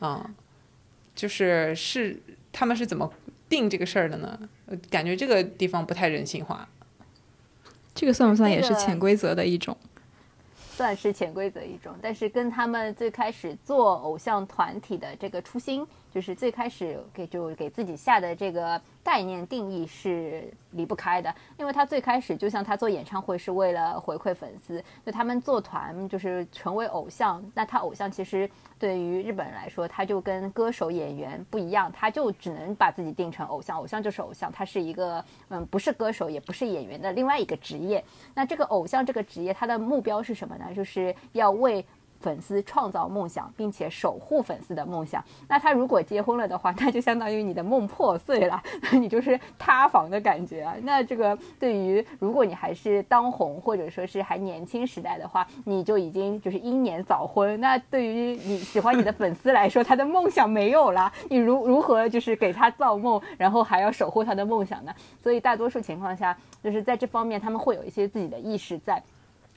[0.00, 0.34] 嗯，
[1.14, 3.08] 就是是他们是怎么
[3.48, 4.36] 定这个事儿的呢？
[4.90, 6.68] 感觉这个地方不太人性化。
[7.94, 9.76] 这个算不算也是潜规则的一种？
[10.82, 28.48] 算是潜规则一种，但是跟他们最开始做偶像团体的这个初心，就是最开始给就给自己下的这个概念定义是离不开的，因为他最开始就像他做演唱会是为了回馈粉丝，就他们做团就是成为偶像，那他偶像其实
[28.78, 38.04] 对于日本人来说，他就跟歌手演员不一样，他就只能把自己定成偶像，偶像就是偶像，他是一个嗯不是歌手也不是演员的另外一个职业。
[38.34, 40.72] 那这个偶像这个职业，他的目标是什么呢？
[40.74, 41.84] 就是要为
[42.22, 45.22] 粉丝创造梦想，并且守护粉丝的梦想。
[45.48, 48.62] 那他如果结婚了的话，那就相当于你的梦破碎了，
[48.94, 50.74] 你就是塌房的感觉啊。
[50.82, 57.60] 那这个对于如果你还是当红或者说是还年轻时代的话，你就已经就是英年早婚。
[57.60, 64.94] 那对于你喜欢你的粉丝来说，他的梦想没有了， 你如如何就是给他造梦，然后还要守护他的梦想呢？
[65.20, 69.02] 所以大多数情况下，就是在这方面他们会有一些自己的意识在。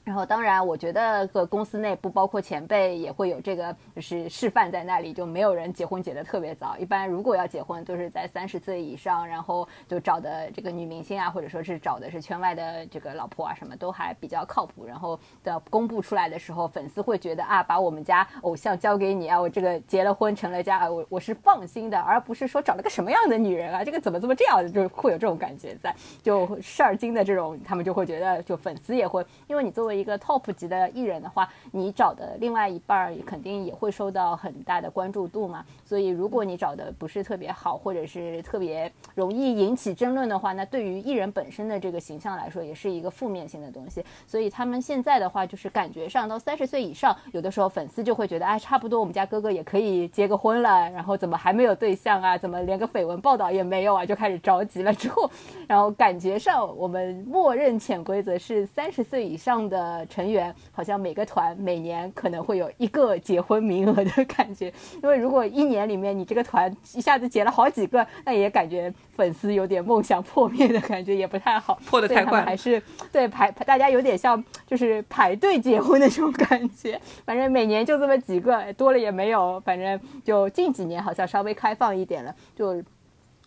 [0.06, 6.76] 然后，当然，我觉得个公司内部，包括前辈也会有这个，就是示范在那里，就没有人结婚结得特别早。
[6.78, 14.86] 一般如果要结婚，都是在三十岁以上，然后就找的这个女明星啊，或者说是找的是圈外的这个老婆啊，什么都还比较靠谱。
[14.86, 25.92] 然后的公布出来的时候，粉丝会觉得啊，把我们家偶像交给你啊，我这个结了婚成了家，我我是放心的，而不是说找了个什么样的女人啊，这个怎么怎么这样，就会有这种感觉在，
[26.22, 35.64] 就事儿精的这种，他们就会觉得，就粉丝也会，因为你作为一个 top 级的艺人的话，你找的另外一半儿肯定也会受到很大的关注度嘛。
[35.84, 44.04] 所以如果你找的不是特别好，或者是特别容易引起争论的话，那对于艺人本身的这个形象来说，也是一个负面性的东西。
[44.26, 52.36] 所以他们现在的话，就是感觉上到三十岁以上，有的时候粉丝就会觉得，哎，差不多我们家哥哥也可以结个婚了，然后怎么还没有对象啊？
[52.36, 54.04] 怎么连个绯闻报道也没有啊？
[54.04, 54.92] 就开始着急了。
[54.92, 55.30] 之后，
[55.68, 64.72] 然后感觉上我们默认潜规则是三十岁以上的成员，好像每个团每年可能会有一个结婚名额的感觉。
[65.02, 71.78] 因为如果一年里面你这个团一下子结了好几个，那也感觉粉丝有点梦想破灭的感觉，也不太好。
[71.86, 77.00] 破的太快还是对排大家有点像就是排队结婚的这种感觉。
[77.24, 79.60] 反正每年就这么几个，多了也没有。
[79.60, 82.82] 反正就近几年好像稍微开放一点了，就。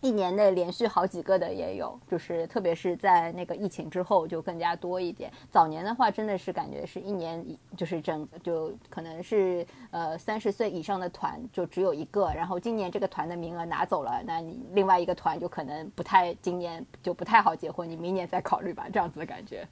[0.00, 5.30] 一年内连续好几个的也有，就是特别是在那个疫情之后就更加多一点。
[5.50, 7.44] 早年的话，真的是感觉是一年
[7.76, 19.68] 就是整就可能是呃三十岁以上的团就只有一个，然后今年这个团的名额拿走了，那你另外一个团就可能不太今年就不太好结婚，你明年再考虑吧，这样子的感觉。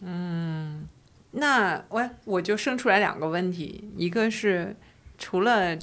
[0.00, 0.88] 嗯
[1.30, 4.76] 那我我就生出来两个问题，一个是
[5.16, 5.78] 除了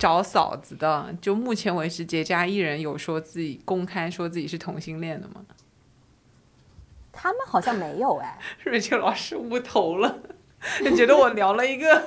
[0.00, 5.44] 找嫂子的，就目前为止结扎艺人有说自己公开说自己是同性恋的吗？
[7.12, 10.18] 他们好像没有哎，瑞秋老师捂头了，
[10.84, 12.02] 就觉得我聊了一个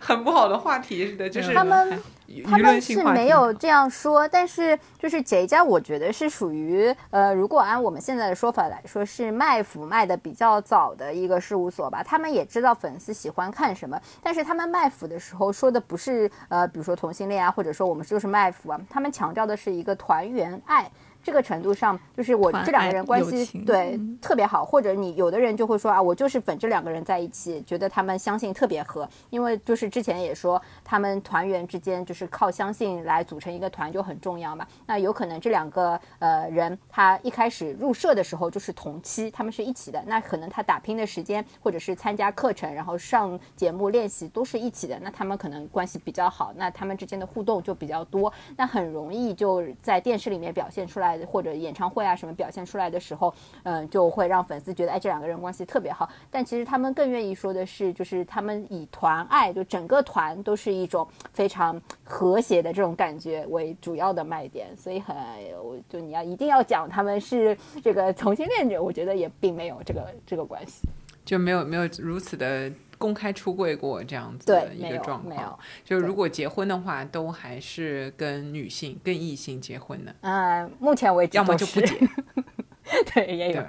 [0.00, 2.02] 很不好的话题似的，就是他们
[2.44, 12.02] 他们是没有这样说，但是就是杰家，我觉得是属于呃，如果按我们现在的说法来说，是卖腐卖的比较早的一个事务所吧。
[12.02, 20.90] 他们也知道粉丝喜欢看什么，但是他们卖腐的时候说的不是呃，比如说同性恋啊，或者说我们就是卖腐啊，他们强调的是一个团圆爱。
[21.22, 24.18] 这个程度上，就是我这两个人关系对嗯。
[24.20, 34.66] 特别好，或者你有的人就会说啊，我就是粉这两个人在一起，觉得他们相信特别合，因为就是之前也说他们团员之间就是靠相信来组成一个团就很重要嘛。
[34.86, 53.32] 那有可能这两个呃人他一开始入社的时候就是同期，他们是一起的，那可能他打拼的时间或者是参加课程，然后上节目练习都是一起的，那他们可能关系比较好，那他们之间的互动就比较多，那很容易就在电视里面表现出来或者演唱会啊什么表现出来的时候，
[53.64, 56.08] 嗯，就会让粉丝觉得哎这两个人关系特别好。
[56.30, 65.16] 但其实他们更愿意说的是，就是他们以团爱，就整个团都是一种非常和谐的这种感觉为主要的卖点，所以很
[65.62, 70.88] 我就你要一定要讲他们是这个同性恋者，我觉得也并没有这个这个关系。
[71.24, 72.68] 就没有没有如此的
[73.02, 75.58] 公开出柜过这样子的，一个状况。
[75.84, 76.06] 就对。
[76.06, 81.98] 如果结婚的话，都还是跟女性、跟异性结婚的，嗯，目前为止要么就不结，
[83.12, 83.64] 对，也有？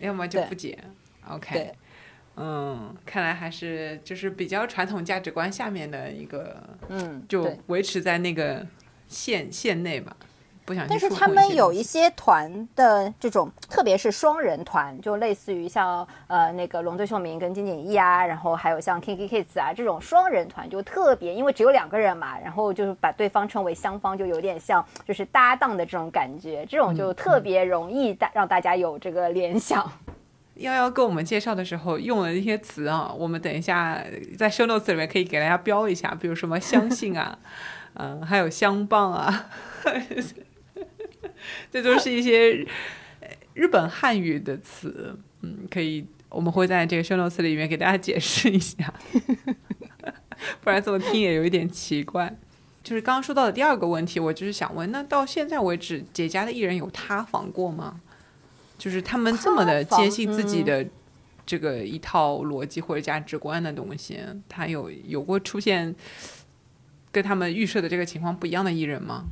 [0.00, 0.78] 要么就不结。
[1.28, 1.72] OK，
[2.36, 8.64] 嗯，看来还是就是比较传统价值观下面的一个，嗯，就维持在那个
[9.08, 10.16] 线线内吧，
[10.68, 29.90] 不想去但是他们有一些团的这种，特别是双人团，就类似于像呃那个龙队秀明跟金景逸啊，然后还有像 Kinky Kids 啊这种双人团，就特别因为只有两个人嘛，然后就是把对方称为相方，就有点像就是搭档的这种感觉，这种嗯就特别容易大让大家有这个联想。
[30.56, 34.02] 幺幺跟我们介绍的时候用了一些词啊，我们等一下
[34.36, 37.38] 在 show notes 里面可以给大家标一下，比如什么相信啊，
[37.94, 39.46] 嗯、还有相棒啊，
[41.70, 42.66] 这都是一些
[43.20, 48.92] 呃日本汉语的词，嗯，可以，我们会在这个 show notes 里面给大家解释一下，
[50.62, 52.36] 不然这么听也有一点奇怪。
[52.84, 58.00] 就是刚刚说到的第二个问题，我就是想问，那到现在为止，节家的艺人有塌房过吗？
[58.78, 60.86] 就是他们这么的坚信自己的
[61.44, 65.94] 这个一套逻辑或者价值观的东西，他有有过出现
[67.10, 69.24] 跟他们预设的这个情况不一样的艺人吗？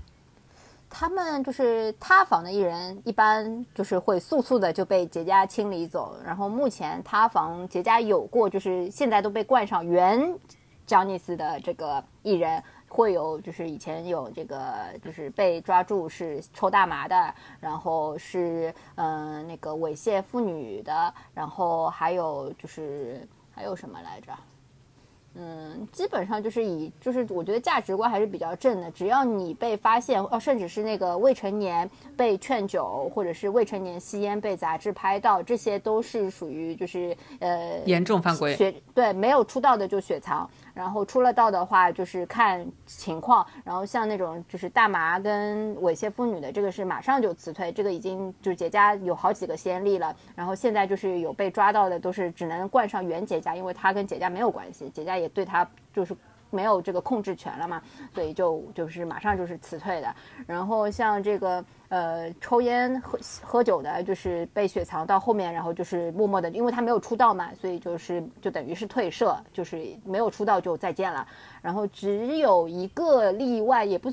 [0.88, 6.16] 他们就是塌房的艺人，一般就是会速速的就被节家清理走。
[6.24, 10.38] 然后目前塌房节家有过，就是现在都被冠上原
[10.86, 12.62] 詹尼斯的这个艺人。
[12.88, 14.64] 会有，就是以前有这个，
[15.02, 24.32] 就是被抓住是抽大麻的，然后是嗯、那个猥亵妇女的，然后还有就是还有什么来着？
[25.38, 28.90] 嗯，基本上就是以，就是我觉得价值观还是比较正的。
[28.90, 38.56] 只要你被发现，哦，甚至是那个未成年被劝酒，或者是未成年吸烟被杂志拍到，这些都是属于就是呃严重犯规。
[38.56, 43.44] 雪对没有出道的就雪藏，然后出了道的话就是看情况。
[43.64, 50.14] 然后像那种就是大麻跟猥亵妇女的，这个是马上就辞退，这个已经就是结家有好几个先例了。
[50.34, 56.14] 然后现在就是有被抓到的，都是只能冠上原结家，因为他跟结家没有关系，结家也对他就是
[56.56, 57.82] 没有这个控制权了嘛，
[58.14, 60.08] 所以就就是马上就是辞退的。
[60.46, 71.28] 然后像这个呃抽烟喝喝酒的，就是被雪藏到后面，然后就是默默的，因为他没有出道嘛，所以就是就等于是退社，就是没有出道就再见了。
[71.60, 74.10] 然后只有一个例外，也不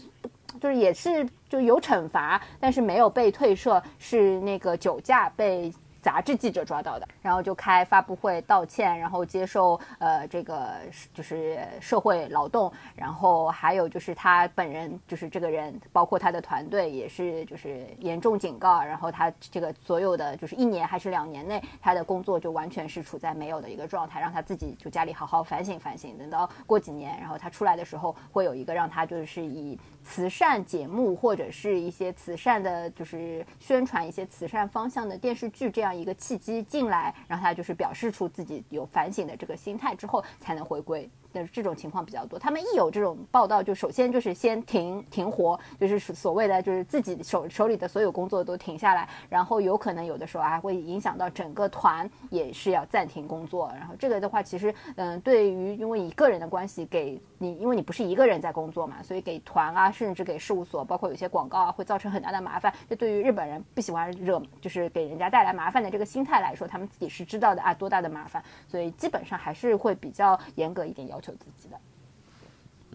[0.60, 5.74] 就是也是就有惩罚，但是没有被退社，是那个酒驾被。
[6.04, 10.74] 杂志记者抓到的，然后就开发布会道歉，然后接受呃这个
[11.14, 35.93] 就是社会劳动，然后还有就是他本人就是这个人，包括他的团队也是就是严重警告，然后他这个所有的就是一年还是两年内，他的工作就完全是处在没有的一个状态，让他自己就家里好好反省反省，等到过几年，然后他出来的时候会有一个让他就是以慈善节目或者是一些慈善的，就是宣传一些慈善方向的电视剧这样。
[35.94, 41.10] 一个契机进来，让他就是表示出自己有反省的这个心态之后，才能回归。
[41.34, 42.40] 那这种情况比较多。
[42.40, 53.70] 他们一有这种报道，就首先就是先停停活，就是所谓的就是自己手手里的所有工作都停下来，然后有可能有的时候还会影响到整个团也是要暂停工作。
[53.78, 62.74] 然后这个的话，其实嗯，对于因为以个人的关系给你，因为你不是一个人在工作嘛，所以给团啊，甚至给事务所，包括有些广告啊，会造成很大的麻烦。
[62.88, 71.80] 这对于日本人不喜欢惹，就是给人家带来麻烦的这个心态来说，他们自己是知道的啊，多大的麻烦，所以基本上还是会比较严格一点要求自己的。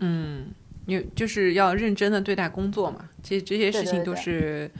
[0.00, 0.48] 嗯，
[0.86, 3.08] 你就是要认真的对待工作嘛。
[3.22, 4.70] 其实这些事情都是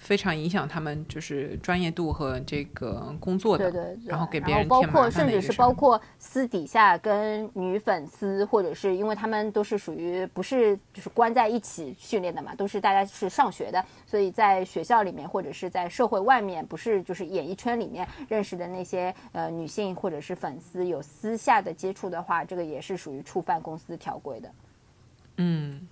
[0.00, 3.70] 非常影响他们就是专业度和这个工作的。
[3.70, 4.08] 对对对。
[4.08, 24.50] 然后给别人包括甚至是包括私底下跟女粉丝，或者是因为他们都是属于不是就是关在一起训练的嘛，都是大家是上学的，所以在学校里面或者是在社会外面，不是就是演艺圈里面认识的那些呃女性或者是粉丝有私下的接触的话，这个也是属于触犯公司条规的。
[25.36, 25.86] 嗯，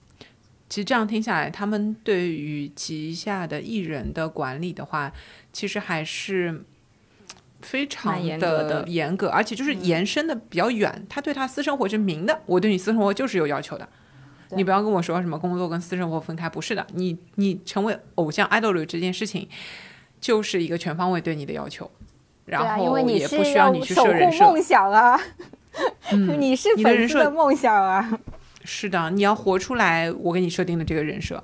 [0.69, 5.11] 其实这样听下来，他们对于旗下的艺人的管理的话，
[5.53, 6.63] 其实还是
[7.63, 11.07] 非常的严格，而且就是延伸的比较远。
[11.09, 13.89] 他对他私生活是明的，我对你私生活就是有要求的。
[14.51, 16.87] 你不要跟我说什么工作跟私生活分开，不是的。
[16.95, 19.49] 你你成为偶像 idol 这件事情，
[20.21, 21.91] 就是一个全方位对你的要求，
[22.47, 24.45] 然后为你是也不需要你去设人设。
[24.45, 25.21] 梦想啊，
[26.13, 28.19] 嗯 你是粉丝的梦想啊。
[28.71, 31.43] 是的，你要活出来我给你设定的这个人设。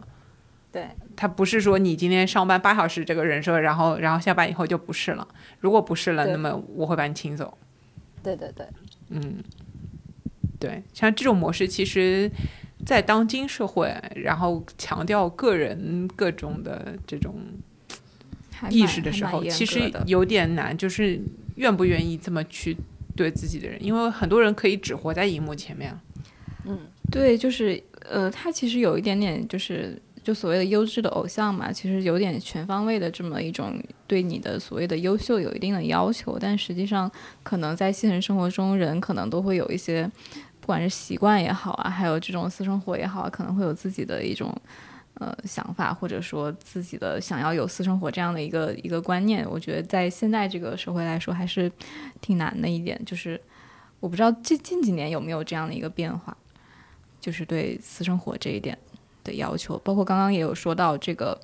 [0.71, 5.27] 对，他不是说你今天上班八小时这个人设，然后然后下班以后就不是了。
[5.61, 7.57] 如果不是了，那么我会把你请走。
[8.23, 8.67] 对对对。
[9.09, 9.43] 嗯，
[10.61, 12.31] 对，像这种模式，其实，
[12.85, 17.37] 在当今社会，然后强调个人各种的这种
[18.69, 21.19] 意识的时候，其实有点难，就是
[21.55, 22.77] 愿不愿意这么去
[23.17, 26.03] 对自己的人，因为很多人可以只活在荧幕前面啊。
[27.11, 37.11] 对，就是呃，他其实有一点点就是就所谓的优质的偶像嘛，其实有点全方位的这么一种对你的所谓的优秀有一定的要求，但实际上
[37.43, 40.11] 可能在现实生活中，人可能都会有一些，
[40.61, 44.55] 不管是习惯也好啊，还有这种私生活也好啊，可能会有自己的一种。
[45.21, 51.71] 呃，想法或者说自己的想要有私生活这样的一个一个观念，我觉得在现在这个社会来说还是
[52.21, 53.01] 挺难的一点。
[53.07, 53.41] 就是
[54.01, 56.37] 我不知道近近几年有没有这样的一个变化。
[57.25, 58.77] 就是对私生活这一点
[59.25, 61.41] 的要求，包括刚刚也有说到这个，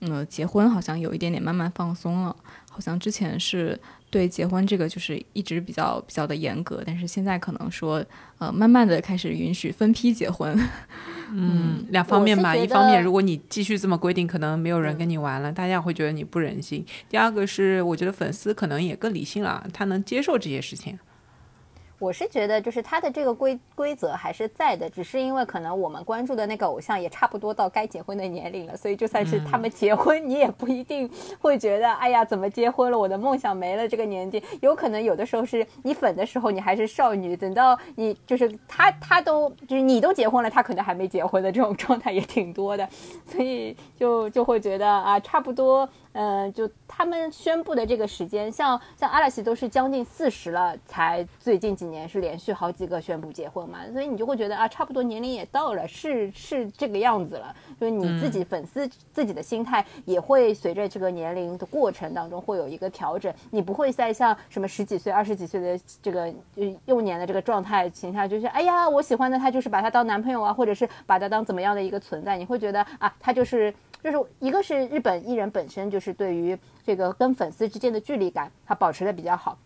[0.00, 2.34] 嗯、结婚好像有一点点慢慢放松了，
[2.70, 8.02] 好像之前是对结婚这个就是一直比较比较的严格，但是现在可能说
[8.38, 10.58] 呃慢慢的开始允许分批结婚。
[11.30, 16.82] 嗯，两方面吧，一方面如果你继续这么规定，可能没有人跟你玩了，大家会觉得你不忍心。
[17.06, 20.98] 第二个是，我觉得粉丝可能也更理性了，他能接受这些事情。
[21.98, 33.88] 我是觉得，就是他的这个规规则还是在的，只是因为可能我们关注的那个偶像也差不多到该结婚的年龄了，所以就算是他们结婚，你也不一定会觉得，哎呀，怎么结婚了，我的梦想没了。
[33.88, 42.88] 这个年纪，有可能有的时候是你粉的时候你还是少女，等到你就是他他都就是你都结婚了，他可能还没结婚的这种状态也挺多的，
[43.26, 45.88] 所以就就会觉得啊，差不多。
[46.12, 57.54] 嗯，就他们宣布的这个时间，像像阿拉西都是将近四十了，才最近几年是连续好几个宣布结婚嘛，所以你就会觉得啊，差不多年龄也到了，是是这个样子了。
[57.80, 66.22] 就是你自己粉丝自己的心态也会随着这个年龄的过程当中会有一个调整，你不会再像什么十几岁、二十几岁的这个
[66.56, 73.74] 呃幼年的这个状态形象，就是哎呀，我喜欢的他就是把他当男朋友啊，或者是把他当怎么样的一个存在，你会觉得啊，他就是。
[74.00, 79.58] 就是一个是日本艺人本身就是对于这个跟粉丝之间的距离感，他保持的比较好。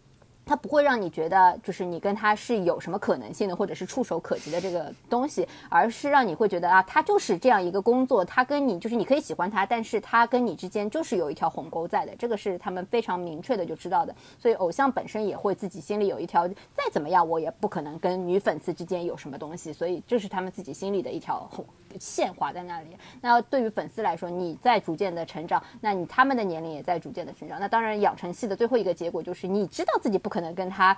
[0.52, 14.14] 它不会让你觉得就是你跟他是有什么可能性的，或者是触手可及的这个东西，而是让你会觉得啊，他就是这样一个工作，他跟你就是你可以喜欢他，但是他跟你之间就是有一条鸿沟在的，这个是他们非常明确的就知道的。
[14.38, 21.64] 所以偶像本身也会自己心里有一条，再怎么样我也不可能跟女粉丝之间有什么东西，所以这是他们自己心里的一条鸿
[21.98, 22.88] 线划在那里。
[23.20, 27.58] 那对于粉丝来说，你在逐渐的成长，那你他们的年龄也在逐渐的成长。
[27.60, 30.96] 那当然，养成系的最后一个结果就是你知道自己不可能跟他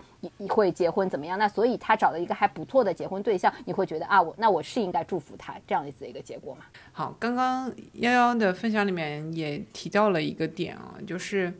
[0.48, 6.64] 会结婚怎么样，那所以他找了一个还不错的结婚对象，你会觉得啊，我那我是应该祝福他这样子的一个结果嘛？
[6.92, 11.52] 好，刚刚幺幺的分享里面也提到了一个点啊，就是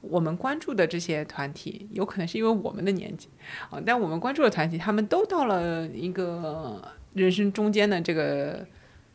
[0.00, 3.28] 我们关注的这些团体，有可能是因为我们的年纪
[3.70, 6.80] 啊，但我们关注的团体，他们都到了一个
[7.14, 8.64] 人生中间的这个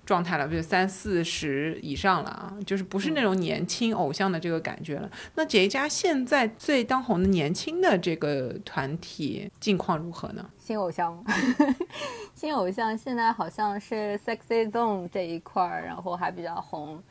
[0.05, 5.09] 状态了，比如三四十以上了啊，就是不是那种年轻偶像的这个感觉了。
[5.35, 10.49] 那杰家现在最当红的年轻的这个团体近况如何呢？
[10.57, 11.23] 新偶像，
[12.35, 17.01] 新偶像现在好像是 Sexy Zone 这一块儿，然后还比较红。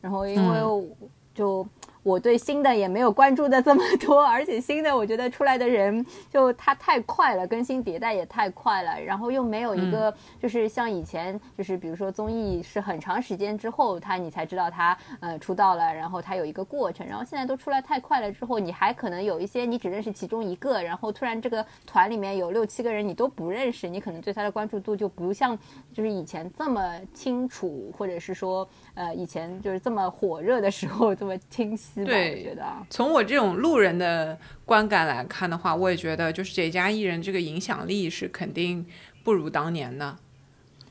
[0.00, 0.86] 然后因为我
[1.34, 1.66] 就
[2.02, 25.58] 我对新的也没有关注的这么多， 而且新的我觉得出来的人就他太快了，更新迭代也太快了，然后又没有一个就是像以前就是比如说综艺是很长时间之后他你才知道他呃出道了，然后他有一个过程，然后现在都出来太快了之后，你还可能有一些你只认识其中一个，然后突然这个团里面有六七个人你都不认识，你可能对他的关注度就不像
[25.92, 32.86] 就是以前这么清楚，或者是说呃以前就是这么火热的时候这么清晰吧，对我觉得啊。
[32.90, 38.86] 从我这种路人的观感来看的话，我也觉得就是这家艺人这个影响力是肯定
[39.24, 40.16] 不如当年的，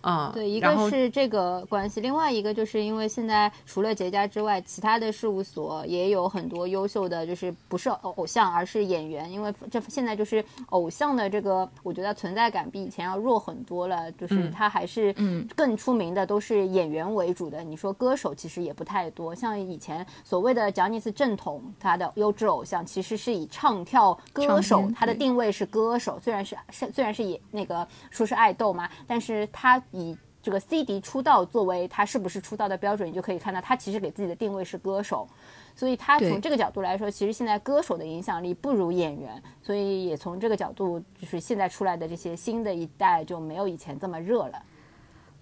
[0.02, 9.30] 啊、对，一个是这个关系，另外一个就是因为现在除了杰家之外，其他的事务所也有很多优秀的，就是不是偶偶像，而是演员。
[9.30, 17.62] 因为这现在就是偶像的这个，我觉得存在感比以前要弱很多了，就是嗯他还是嗯更出名的都是演员为主的。
[17.62, 35.28] 你说歌手其实也不太多，像以前所谓的讲尼斯正统，他的优质偶像其实是以唱跳歌手他的定位是歌手，虽然是是虽然是也那个说是爱豆嘛，但是他以这个 CD 出道作为他是不是出道的标准，你就可以看到他其实给自己的定位是歌手，
[35.76, 44.64] 所以他从这个角度来说，其实现在歌手的影响力不如演员，所以也从这个角度，就是现在出来的这些新的一代就没有以前这么热了。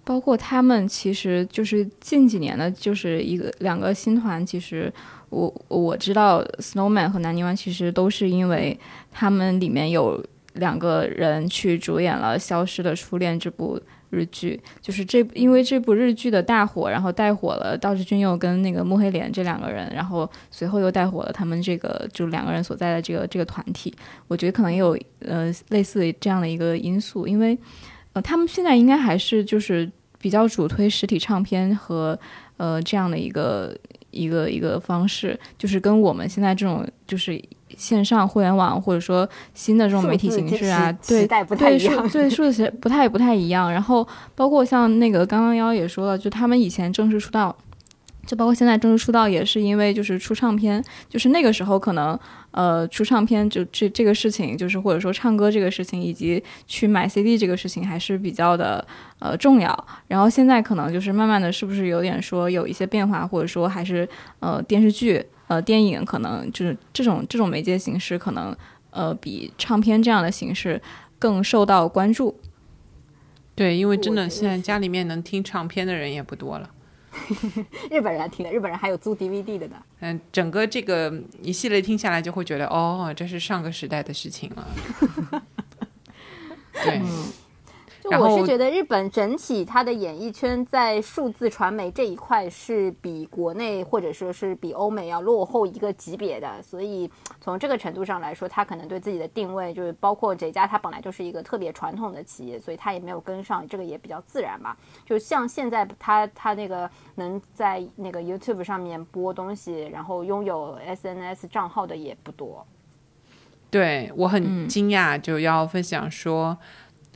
[0.03, 4.91] 包括他们其实就是近几年的，就是一个两个新团，其实
[5.29, 8.79] 我我知道 Snowman 和南泥湾其实都是因为
[9.11, 10.23] 他们里面有
[10.53, 13.79] 两个人去主演了《消失的初恋》这部
[14.09, 23.93] 日剧，就是这因为这部日剧的大火，然后带火了道志俊佑跟那个木黑莲这两个人，然后随后又带火了他们这个就两个人所在的这个这个团体，
[24.27, 27.57] 我觉得可能也有呃类似这样的一个因素，因为
[28.13, 29.89] 呃他们现在应该还是就是
[30.19, 32.17] 比较主推实体唱片和
[32.57, 33.77] 呃这样的一个
[34.11, 37.39] 一个一个方式，就是跟我们现在这种就是
[37.77, 43.71] 线上互联网或者说新的这种媒体形式啊，对对数对数字不太不太一样。
[43.71, 44.05] 然后
[44.35, 47.55] 包括像那个刚刚幺也说了，就他们以前正式出道。
[48.25, 52.19] 就包括现在正式出道，也是因为就是出唱片，就是那个时候可能
[52.51, 58.85] 呃出唱片就这这个事情，就是或者说唱歌这个事情，以及去买 CD 这个事情还是比较的
[59.19, 59.87] 呃重要。
[60.09, 64.05] 然后现在可能就是慢慢的是不是有点说有一些变化，或者说还是
[64.41, 68.55] 呃电视剧呃电影可能就是这种这种媒介形式可能
[68.91, 70.81] 呃比唱片这样的形式
[71.17, 72.39] 更受到关注。
[73.55, 76.69] 对，因为真的现在家里面能听唱片的人也不多了。
[77.89, 79.77] 日本人还听的，日本人还有租 DVD 的呢。
[80.01, 84.67] 嗯，整个这个一系列听下来，就会觉得哦，这是上个时代的事情了。
[86.83, 87.01] 对，
[88.11, 97.09] 我是觉得日本整体它的演艺圈在数字传媒这一块是比国内或者说是比欧美要落后一个级别的，所以
[97.41, 104.77] 从这个程度上来说，它可能对自己的定位就是包括这家它本来就是一个特别传统的企业，所以它也没有跟上，这个也比较自然吧。
[105.05, 112.65] 就像现在它它那个能在那个 YouTube 上面播东西，然后拥有 SNS 账号的也不多。
[113.69, 116.57] 对我很惊讶，就要分享说，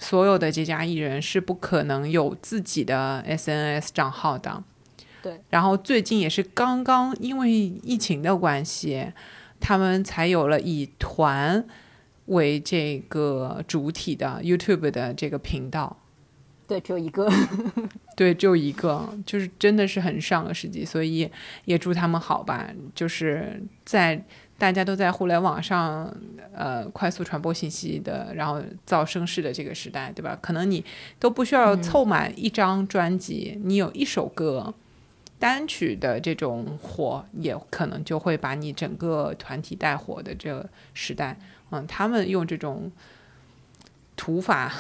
[0.02, 4.64] 所有的这家艺人是不可能有自己的 SNS 账号的。
[5.22, 9.14] 对，然后最近也是刚刚因为疫情的关系，
[9.60, 11.64] 他们才有了以团
[12.26, 15.98] 为这个主体的 YouTube 的这个频道。
[16.68, 17.30] 对，只有一个。
[18.18, 21.30] 对，只有一个，就是真的是很上个世纪，所以
[21.66, 22.68] 也祝他们好吧。
[22.96, 24.26] 就是在
[24.62, 26.16] 大家都在互联网上
[26.54, 30.38] 呃快速传播信息的，然后造声势的这个时代，对吧？
[30.40, 30.86] 可能你
[31.18, 34.72] 都不需要凑满一张专辑，你有一首歌。
[35.40, 41.36] 单曲的这种火，也可能就会把你整个团体带火的这个时代，
[41.72, 42.92] 嗯，他们用这种
[44.22, 44.72] 土法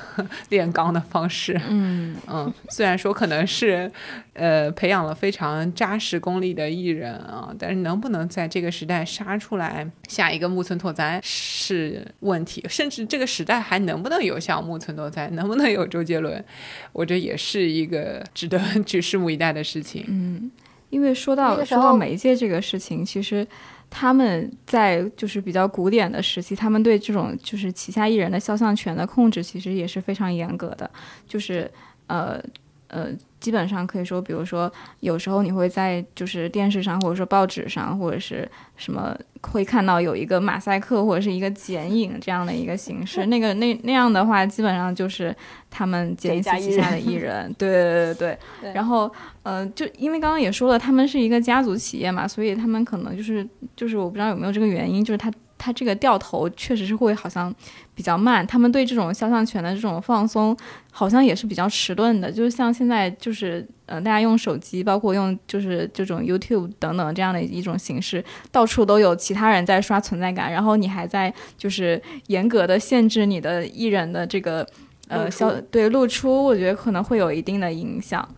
[0.50, 2.14] 炼钢的方式，嗯。
[2.28, 3.90] 嗯，虽然说可能是，
[4.34, 16.44] 呃，培养了非常扎实功力的艺人啊，但是能不能在这个时代杀出来下一个木村拓哉是问题，甚至这个时代还能不能有像木村拓哉，能不能有周杰伦，
[16.92, 20.04] 我觉得也是一个值得去拭目以待的事情。
[20.08, 20.50] 嗯，
[20.90, 23.46] 因为说到说到媒介这个事情，其实
[23.90, 30.88] 他们在就是比较古典的时期，他们对这种就是旗下艺人的肖像权的控制，其实也是非常严格的。
[31.26, 31.70] 就是
[32.06, 32.40] 呃
[32.86, 33.08] 呃，
[33.40, 34.70] 基本上可以说，比如说
[35.00, 43.26] 有时候你会在就是电视上，或者说报纸上，或者是什么会看到有一个马赛克或者是一个剪影这样的一个形式。
[43.26, 45.34] 那个那那样的话，基本上就是
[45.70, 47.52] 他们杰尼斯旗下的艺人。
[47.58, 48.38] 对对对对。
[48.60, 49.10] 对然后，
[49.42, 57.54] 呃，就因为刚刚也说了，他们是一个家族企业嘛，所以他们可能就是就是我不知道有没有这个原因，就是他他这个掉头确实是会好像
[57.94, 60.56] 比较慢，他们对这种肖像权的这种放松
[60.90, 74.66] 好像也是比较迟钝的，就是像现在就是呃大家用手机，包括用就是这种 YouTube 等等这样的一种形式，到处都有其他人在刷存在感，然后你还在就是严格的限制你的艺人的这个。
[75.08, 78.28] 呃，露出消对露出，我觉得可能会有一定的影响。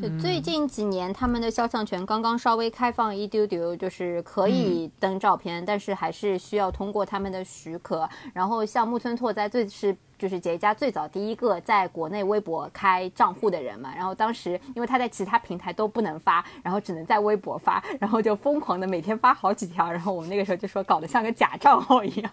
[0.00, 8.08] 对，最近几年他们的肖像权刚刚稍微开放一丢丢，就是可以登照片，但是还是需要通过他们的许可。
[8.32, 13.92] 然后像木村拓哉最是就是杰家最早第一个在国内微博开账户的人嘛。
[13.94, 19.90] 然后当时因为他在其他平台都不能发，然后只能在微博发，然后就疯狂的每天发好几条。
[19.90, 22.30] 然后我们那个时候就说搞得像个假账号一样。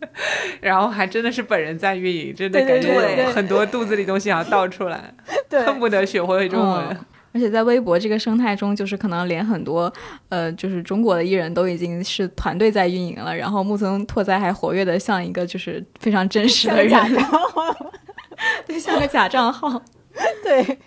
[0.62, 5.12] 然后还真的是本人在运营，真的感觉很多肚子里东西想要倒出来，
[5.48, 6.86] 对恨不得学会中文。
[6.90, 7.04] 嗯
[7.34, 9.92] 而且在微博这个生态中，就是可能连很多
[10.28, 16.96] 呃，就是中国的艺人都已经是团队在运营了，然后木村拓哉还活跃的像一个就是非常真实的人。
[18.66, 19.82] 对，像个假账号。
[20.44, 20.78] 对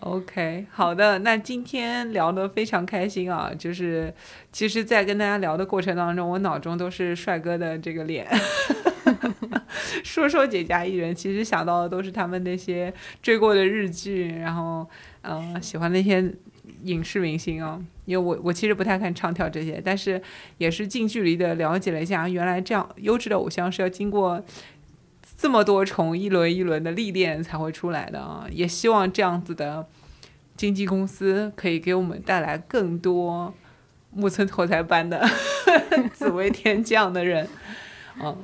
[0.00, 4.12] ，OK，好的，那今天聊得非常开心啊，就是
[4.52, 8.28] 其实，在跟大家聊的过程当中，我脑中都是帅哥的这个脸。
[10.04, 12.92] 说说姐家艺人，其实想到的都是他们那些
[13.22, 14.86] 追过的日剧，然后
[15.28, 16.32] 嗯、呃喜欢那些
[16.84, 17.82] 影视明星啊。
[18.04, 20.22] 因为我我其实不太看唱跳这些，但是
[20.58, 24.40] 也是近距离的了解了一下，原来这样优质的偶像是要经过
[25.36, 28.46] 这么多重一轮一轮的历练才会出来的啊！
[28.52, 29.86] 也希望这样子的
[30.56, 33.52] 经纪公司可以给我们带来更多
[34.12, 35.28] 木村拓哉般的
[36.14, 37.48] 紫薇天降的人。
[38.22, 38.36] 嗯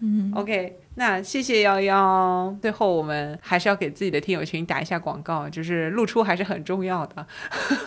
[0.00, 2.54] 嗯，，OK，那谢谢幺幺。
[2.62, 7.26] 最后，我们还是要给自己的听友群打一下广告，就是露出还是很重要的。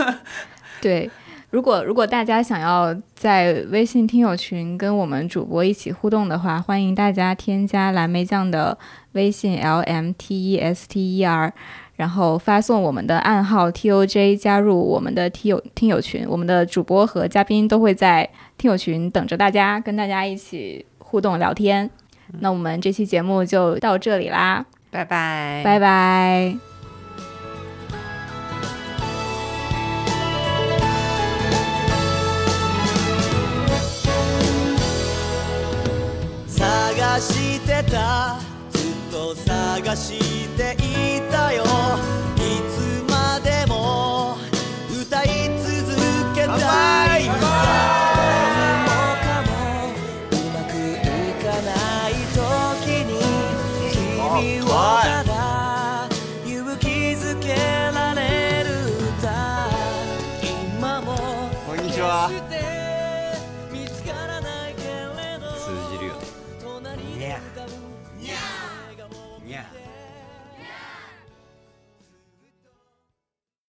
[0.81, 1.09] 对，
[1.49, 8.77] 如果如果大家想要在微信听友群跟我们主播一起互动的话，欢迎大家添加蓝莓酱的
[9.13, 11.53] 微信 l m t e s t e r，
[11.95, 21.89] 然后发送我们的暗号 t o j 加入我们的听友听友群，我们的主播和嘉宾都会在听友群等着大家，跟大家一起互动聊天。
[22.39, 24.65] 那我们这期节目就到这里啦。
[24.91, 25.61] 拜拜。
[25.63, 26.57] 拜拜。